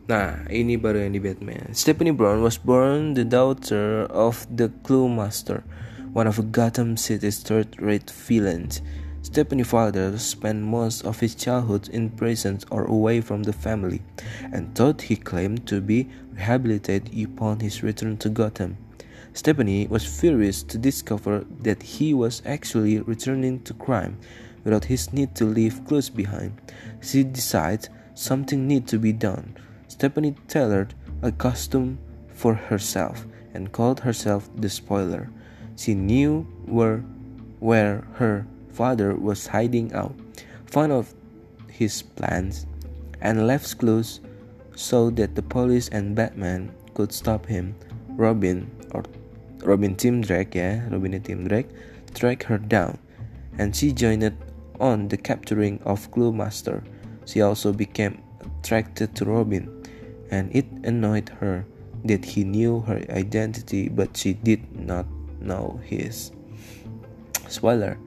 Nah, 0.10 0.42
ini 0.50 0.74
baru 0.74 1.06
yang 1.06 1.14
di 1.14 1.22
Batman. 1.22 1.70
Stephanie 1.78 2.10
Brown 2.10 2.42
was 2.42 2.58
born 2.58 3.14
the 3.14 3.22
daughter 3.22 4.10
of 4.10 4.42
the 4.50 4.74
Clue 4.82 5.06
Master, 5.06 5.62
one 6.18 6.26
of 6.26 6.50
Gotham 6.50 6.98
City's 6.98 7.46
third-rate 7.46 8.10
villains. 8.10 8.82
Stephanie's 9.32 9.68
father 9.68 10.18
spent 10.18 10.64
most 10.64 11.06
of 11.06 11.20
his 11.20 11.36
childhood 11.36 11.88
in 11.90 12.10
prison 12.10 12.58
or 12.72 12.86
away 12.86 13.22
from 13.22 13.44
the 13.44 13.54
family, 13.54 14.02
and 14.52 14.74
thought 14.74 15.04
he 15.04 15.16
claimed 15.16 15.68
to 15.68 15.80
be 15.82 16.10
rehabilitated 16.34 17.14
upon 17.24 17.60
his 17.60 17.84
return 17.84 18.18
to 18.18 18.28
Gotham. 18.28 18.76
Stephanie 19.34 19.86
was 19.86 20.20
furious 20.20 20.64
to 20.64 20.80
discover 20.80 21.46
that 21.62 21.84
he 21.84 22.12
was 22.12 22.42
actually 22.44 23.02
returning 23.02 23.62
to 23.62 23.74
crime 23.76 24.18
without 24.64 24.86
his 24.86 25.14
need 25.14 25.36
to 25.36 25.46
leave 25.46 25.86
clues 25.86 26.10
behind. 26.10 26.60
She 27.00 27.24
decided 27.24 27.88
something 28.16 28.68
need 28.68 28.88
to 28.88 28.98
be 28.98 29.14
done. 29.14 29.56
Stephanie 29.88 30.38
tailored 30.48 30.96
a 31.22 31.32
costume 31.32 32.00
for 32.30 32.56
herself 32.56 33.28
and 33.54 33.72
called 33.72 34.00
herself 34.00 34.50
the 34.56 34.70
spoiler. 34.70 35.30
She 35.76 35.94
knew 35.94 36.48
where 36.66 37.04
where 37.60 38.08
her 38.16 38.48
father 38.80 39.12
was 39.12 39.44
hiding 39.44 39.92
out, 39.92 40.16
found 40.72 40.96
of 40.96 41.12
his 41.68 42.00
plans, 42.16 42.64
and 43.20 43.44
left 43.44 43.76
clues 43.76 44.24
so 44.72 45.12
that 45.12 45.36
the 45.36 45.44
police 45.44 45.92
and 45.92 46.16
Batman 46.16 46.72
could 46.96 47.12
stop 47.12 47.44
him. 47.44 47.76
Robin 48.16 48.72
or 48.96 49.04
Robin 49.68 50.00
Tim 50.00 50.24
Drake, 50.24 50.56
yeah, 50.56 50.88
Robin 50.88 51.20
Tim 51.20 51.44
Drake, 51.44 51.68
tracked 52.16 52.44
her 52.44 52.58
down, 52.58 52.98
and 53.60 53.76
she 53.76 53.92
joined 53.92 54.32
on 54.80 55.12
the 55.12 55.20
capturing 55.20 55.84
of 55.84 56.10
Clue 56.16 56.32
Master. 56.32 56.82
She 57.28 57.42
also 57.44 57.76
became 57.76 58.24
attracted 58.64 59.12
to 59.20 59.26
Robin, 59.26 59.68
and 60.32 60.56
it 60.56 60.72
annoyed 60.88 61.28
her 61.44 61.68
that 62.06 62.24
he 62.24 62.46
knew 62.48 62.80
her 62.88 63.04
identity 63.12 63.90
but 63.90 64.16
she 64.16 64.40
did 64.40 64.64
not 64.72 65.04
know 65.44 65.82
his. 65.84 66.32
Spoiler 67.50 68.00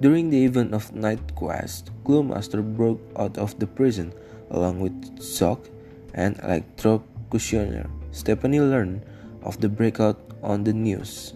during 0.00 0.32
the 0.32 0.44
event 0.44 0.72
of 0.72 0.92
Night 0.96 1.20
Quest, 1.36 1.92
Master 2.08 2.60
broke 2.60 3.00
out 3.16 3.38
of 3.38 3.56
the 3.60 3.66
prison 3.68 4.12
along 4.50 4.80
with 4.80 4.96
Zoc 5.20 5.70
and 6.14 6.36
Electrocutioner. 6.42 7.86
Stephanie 8.10 8.60
learned 8.60 9.06
of 9.44 9.60
the 9.60 9.68
breakout 9.68 10.18
on 10.42 10.64
the 10.64 10.72
news. 10.72 11.34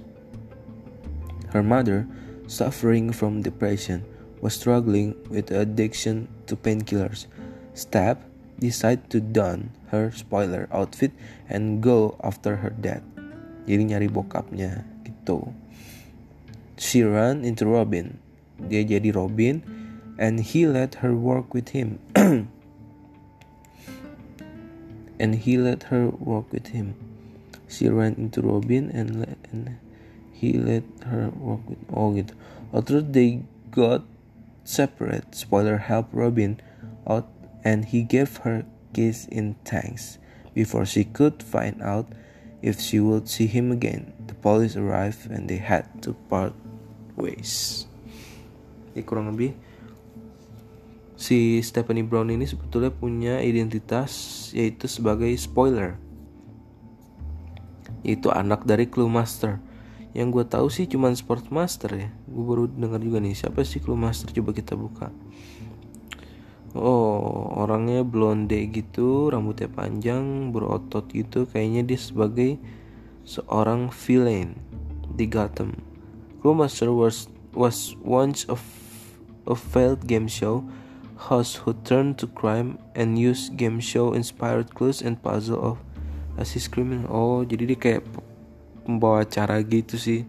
Her 1.53 1.63
mother, 1.63 2.09
suffering 2.49 3.13
from 3.13 3.45
depression, 3.45 4.03
was 4.41 4.59
struggling 4.59 5.15
with 5.31 5.53
addiction 5.53 6.27
to 6.49 6.57
painkillers. 6.57 7.31
Stab 7.75 8.19
decided 8.59 9.09
to 9.11 9.21
don 9.21 9.71
her 9.95 10.11
spoiler 10.11 10.67
outfit 10.73 11.13
and 11.49 11.79
go 11.79 12.19
after 12.25 12.57
her 12.57 12.75
dad. 12.75 13.05
Jadi 13.65 13.95
nyari 13.95 14.09
bokapnya 14.11 14.85
gitu. 15.07 15.55
She 16.75 17.07
ran 17.07 17.47
into 17.47 17.71
Robin, 17.71 18.19
dia 18.69 18.85
jadi 18.85 19.15
Robin 19.15 19.63
and 20.19 20.41
he 20.41 20.67
let 20.67 21.03
her 21.03 21.15
work 21.15 21.55
with 21.55 21.71
him. 21.71 21.99
And 25.15 25.47
he 25.47 25.57
let 25.57 25.95
her 25.95 26.11
work 26.11 26.51
with 26.51 26.75
him. 26.75 26.99
She 27.71 27.89
ran 27.89 28.19
into 28.19 28.43
Robin 28.43 28.91
and, 28.91 29.21
let, 29.21 29.39
and 29.51 29.79
he 30.35 30.59
let 30.59 30.83
her 31.07 31.31
work 31.31 31.63
with 31.71 31.79
oh 31.95 32.13
gitu 32.13 32.35
after 32.75 33.01
they 33.01 33.47
got 33.71 34.03
separate 34.67 35.33
spoiler 35.33 35.79
helped 35.79 36.13
Robin 36.13 36.59
out 37.07 37.31
and 37.63 37.95
he 37.95 38.03
gave 38.03 38.43
her 38.43 38.67
kiss 38.93 39.25
in 39.31 39.55
thanks 39.65 40.19
before 40.53 40.85
she 40.85 41.07
could 41.07 41.41
find 41.41 41.81
out 41.81 42.11
if 42.61 42.83
she 42.83 42.99
would 42.99 43.31
see 43.31 43.47
him 43.47 43.71
again. 43.71 44.13
The 44.27 44.35
police 44.35 44.75
arrived 44.75 45.31
and 45.31 45.49
they 45.49 45.63
had 45.63 46.03
to 46.03 46.13
part 46.29 46.53
ways 47.15 47.87
ya 48.95 49.03
kurang 49.03 49.35
lebih. 49.35 49.53
Si 51.15 51.63
Stephanie 51.63 52.03
Brown 52.03 52.31
ini 52.31 52.43
sebetulnya 52.47 52.91
punya 52.91 53.39
identitas 53.39 54.51
yaitu 54.51 54.91
sebagai 54.91 55.31
spoiler. 55.39 55.99
Yaitu 58.03 58.35
anak 58.35 58.67
dari 58.67 58.91
Clue 58.91 59.11
Master. 59.11 59.63
Yang 60.15 60.29
gue 60.31 60.45
tahu 60.47 60.67
sih 60.71 60.87
cuman 60.87 61.19
Sport 61.19 61.51
Master 61.51 61.91
ya. 61.95 62.09
Gue 62.31 62.45
baru 62.47 62.65
dengar 62.71 63.03
juga 63.03 63.19
nih 63.19 63.35
siapa 63.35 63.67
sih 63.67 63.83
Clue 63.83 63.99
Master? 63.99 64.31
Coba 64.31 64.51
kita 64.55 64.79
buka. 64.79 65.11
Oh 66.75 67.55
orangnya 67.55 68.03
blonde 68.03 68.59
gitu 68.75 69.31
rambutnya 69.31 69.71
panjang 69.71 70.51
berotot 70.51 71.07
gitu. 71.15 71.47
Kayaknya 71.47 71.83
dia 71.87 71.99
sebagai 71.99 72.51
seorang 73.23 73.95
villain 73.95 74.59
di 75.15 75.31
Gotham. 75.31 75.79
Clue 76.43 76.59
Master 76.59 76.91
was 76.91 77.31
was 77.55 77.95
once 78.03 78.43
of 78.51 78.59
a 79.47 79.57
failed 79.57 80.07
game 80.09 80.29
show 80.29 80.65
host 81.17 81.63
who 81.63 81.73
turned 81.87 82.19
to 82.19 82.27
crime 82.27 82.77
and 82.99 83.17
use 83.17 83.49
game 83.55 83.79
show 83.79 84.13
inspired 84.13 84.75
clues 84.75 85.01
and 85.01 85.21
puzzle 85.23 85.61
of 85.63 85.77
as 86.37 86.53
his 86.53 86.67
criminal. 86.67 87.07
Oh, 87.09 87.41
jadi 87.47 87.71
dia 87.71 87.79
kayak 87.79 88.03
pembawa 88.83 89.23
acara 89.23 89.63
gitu 89.63 89.95
sih. 89.97 90.27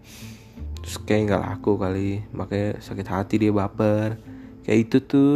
Terus 0.86 1.02
kayak 1.02 1.34
nggak 1.34 1.42
laku 1.42 1.72
kali, 1.82 2.22
makanya 2.30 2.78
sakit 2.78 3.08
hati 3.10 3.36
dia 3.42 3.52
baper. 3.52 4.22
Kayak 4.66 4.80
itu 4.90 4.98
tuh 5.02 5.34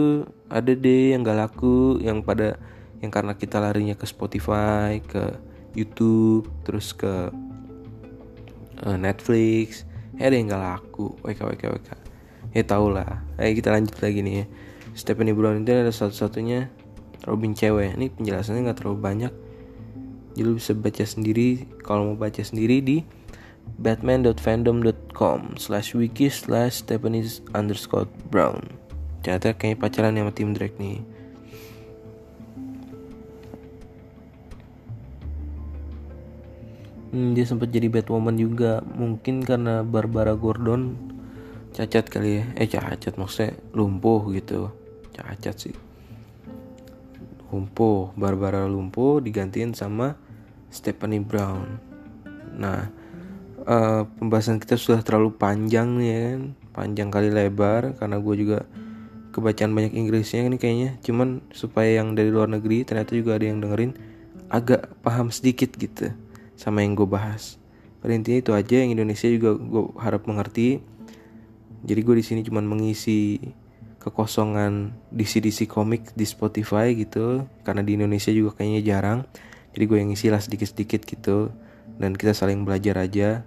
ada 0.50 0.74
deh 0.74 1.14
yang 1.14 1.22
gak 1.22 1.38
laku, 1.38 2.02
yang 2.02 2.26
pada 2.26 2.58
yang 3.00 3.14
karena 3.14 3.38
kita 3.38 3.62
larinya 3.62 3.94
ke 3.94 4.10
Spotify, 4.10 4.98
ke 5.06 5.38
YouTube, 5.78 6.50
terus 6.66 6.98
ke 6.98 7.30
uh, 8.82 8.98
Netflix, 8.98 9.86
ada 10.18 10.34
yang 10.34 10.50
gak 10.50 10.66
laku, 10.66 11.14
WK 11.22 11.46
WK 11.46 11.64
WK. 11.78 12.09
Ya 12.54 12.64
tau 12.66 12.90
lah. 12.90 13.22
Ayo 13.38 13.54
kita 13.54 13.70
lanjut 13.70 13.96
lagi 14.02 14.26
nih 14.26 14.36
ya. 14.44 14.46
Stephanie 14.98 15.38
Brown 15.38 15.62
itu 15.62 15.72
ada 15.72 15.94
satu-satunya 15.94 16.68
Robin 17.24 17.54
cewek. 17.54 17.96
Ini 17.96 18.10
penjelasannya 18.16 18.66
nggak 18.66 18.80
terlalu 18.82 19.00
banyak. 19.00 19.34
Jadi 20.34 20.46
lu 20.46 20.56
bisa 20.58 20.72
baca 20.74 21.04
sendiri 21.04 21.68
kalau 21.84 22.14
mau 22.14 22.18
baca 22.18 22.42
sendiri 22.42 22.80
di 22.82 22.98
batman.fandom.com 23.80 25.56
slash 25.62 25.94
wiki 25.94 26.28
slash 26.32 26.82
Stephanie 26.82 27.28
underscore 27.54 28.10
Brown. 28.34 28.66
Ternyata 29.22 29.54
kayaknya 29.54 29.78
pacaran 29.78 30.16
sama 30.16 30.32
tim 30.32 30.56
Drake 30.56 30.80
nih. 30.80 31.04
Hmm, 37.10 37.34
dia 37.34 37.42
sempat 37.42 37.74
jadi 37.74 37.90
Batwoman 37.90 38.38
juga 38.38 38.86
mungkin 38.94 39.42
karena 39.42 39.82
Barbara 39.82 40.38
Gordon 40.38 40.94
cacat 41.80 42.12
kali 42.12 42.44
ya. 42.44 42.46
Eh 42.60 42.68
cacat 42.68 43.16
maksudnya 43.16 43.56
lumpuh 43.72 44.28
gitu. 44.36 44.68
Cacat 45.16 45.56
sih. 45.56 45.76
Lumpuh 47.48 48.12
Barbara 48.20 48.68
lumpuh 48.68 49.24
digantiin 49.24 49.72
sama 49.72 50.20
Stephanie 50.68 51.24
Brown. 51.24 51.80
Nah 52.60 52.92
uh, 53.64 54.04
pembahasan 54.20 54.60
kita 54.60 54.76
sudah 54.76 55.00
terlalu 55.00 55.32
panjang 55.40 55.96
nih 55.96 56.10
ya 56.12 56.20
kan? 56.20 56.42
Panjang 56.76 57.10
kali 57.10 57.32
lebar 57.32 57.96
karena 57.96 58.20
gue 58.20 58.36
juga 58.36 58.60
kebacaan 59.32 59.72
banyak 59.72 59.96
Inggrisnya 59.96 60.52
ini 60.52 60.60
kayaknya. 60.60 61.00
Cuman 61.00 61.40
supaya 61.56 62.04
yang 62.04 62.12
dari 62.12 62.28
luar 62.28 62.52
negeri 62.52 62.84
ternyata 62.84 63.16
juga 63.16 63.40
ada 63.40 63.48
yang 63.48 63.64
dengerin 63.64 63.96
agak 64.52 65.00
paham 65.00 65.32
sedikit 65.32 65.72
gitu 65.80 66.12
sama 66.60 66.84
yang 66.84 67.00
gue 67.00 67.08
bahas. 67.08 67.56
Pada 68.04 68.12
intinya 68.16 68.40
itu 68.44 68.52
aja 68.52 68.76
yang 68.84 68.92
Indonesia 68.96 69.32
juga 69.32 69.56
gue 69.56 69.84
harap 69.96 70.28
mengerti. 70.28 70.84
Jadi 71.84 72.00
gue 72.04 72.16
di 72.20 72.26
sini 72.26 72.42
cuma 72.44 72.60
mengisi 72.60 73.40
kekosongan 74.00 74.96
DC-DC 75.12 75.68
komik 75.68 76.16
di 76.16 76.24
Spotify 76.24 76.96
gitu 76.96 77.44
karena 77.68 77.84
di 77.84 78.00
Indonesia 78.00 78.32
juga 78.32 78.60
kayaknya 78.60 78.82
jarang. 78.84 79.20
Jadi 79.76 79.84
gue 79.86 79.98
yang 80.00 80.12
isi 80.12 80.28
lah 80.32 80.40
sedikit-sedikit 80.40 81.04
gitu 81.08 81.52
dan 82.00 82.16
kita 82.16 82.36
saling 82.36 82.64
belajar 82.64 83.00
aja. 83.00 83.44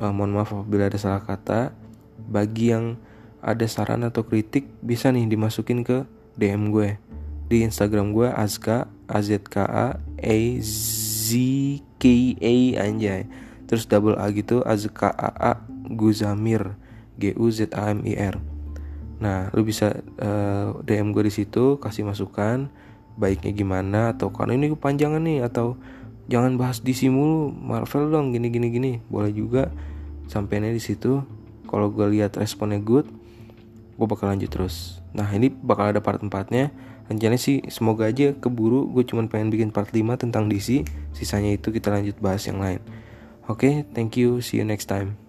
Uh, 0.00 0.12
mohon 0.12 0.32
maaf 0.32 0.52
apabila 0.52 0.88
ada 0.88 0.96
salah 1.00 1.24
kata. 1.24 1.72
Bagi 2.22 2.72
yang 2.72 2.96
ada 3.42 3.66
saran 3.66 4.06
atau 4.06 4.22
kritik 4.22 4.70
bisa 4.80 5.10
nih 5.10 5.26
dimasukin 5.26 5.82
ke 5.82 6.06
DM 6.38 6.70
gue 6.70 6.96
di 7.50 7.66
Instagram 7.66 8.16
gue 8.16 8.30
Azka 8.32 8.88
Azka 9.10 9.68
A 9.68 9.92
Z 10.62 11.28
K 12.00 12.04
A 12.40 12.54
anjay 12.80 13.28
terus 13.68 13.84
double 13.84 14.16
A 14.16 14.30
gitu 14.32 14.64
Azka 14.64 15.12
A 15.12 15.30
A 15.36 15.52
Guzamir 15.92 16.78
G 17.20 17.36
U 17.36 17.48
Z 17.48 17.72
A 17.74 17.92
M 17.92 18.04
I 18.04 18.16
R. 18.16 18.36
Nah 19.22 19.48
lu 19.54 19.62
bisa 19.62 20.02
uh, 20.18 20.82
eh, 20.82 20.98
DM 21.00 21.14
gue 21.14 21.28
di 21.28 21.32
situ 21.32 21.78
kasih 21.78 22.02
masukan 22.06 22.68
baiknya 23.14 23.52
gimana 23.52 24.16
atau 24.16 24.32
karena 24.32 24.56
ini 24.56 24.72
kepanjangan 24.72 25.20
nih 25.20 25.44
atau 25.44 25.76
jangan 26.26 26.56
bahas 26.56 26.80
DC 26.80 27.12
mulu 27.12 27.52
Marvel 27.52 28.08
dong 28.10 28.34
gini 28.34 28.48
gini 28.50 28.68
gini. 28.72 28.92
Boleh 29.06 29.30
juga 29.30 29.70
sampainya 30.26 30.72
di 30.72 30.82
situ. 30.82 31.22
Kalau 31.68 31.88
gue 31.88 32.04
lihat 32.12 32.36
responnya 32.36 32.82
good 32.82 33.08
gue 33.96 34.06
bakal 34.08 34.32
lanjut 34.32 34.50
terus. 34.50 34.98
Nah 35.14 35.28
ini 35.30 35.52
bakal 35.52 35.94
ada 35.94 36.00
part 36.02 36.18
4 36.18 36.32
nya 36.50 36.74
rencananya 37.06 37.38
sih 37.38 37.62
semoga 37.68 38.08
aja 38.08 38.32
keburu 38.34 38.88
gue 38.90 39.04
cuman 39.04 39.28
pengen 39.28 39.52
bikin 39.52 39.70
part 39.70 39.92
5 39.92 40.02
tentang 40.16 40.48
DC 40.48 40.86
sisanya 41.12 41.52
itu 41.54 41.68
kita 41.70 41.92
lanjut 41.92 42.18
bahas 42.18 42.42
yang 42.48 42.58
lain. 42.58 42.82
Oke 43.46 43.68
okay, 43.68 43.74
thank 43.94 44.18
you 44.18 44.42
see 44.42 44.58
you 44.58 44.66
next 44.66 44.90
time 44.90 45.21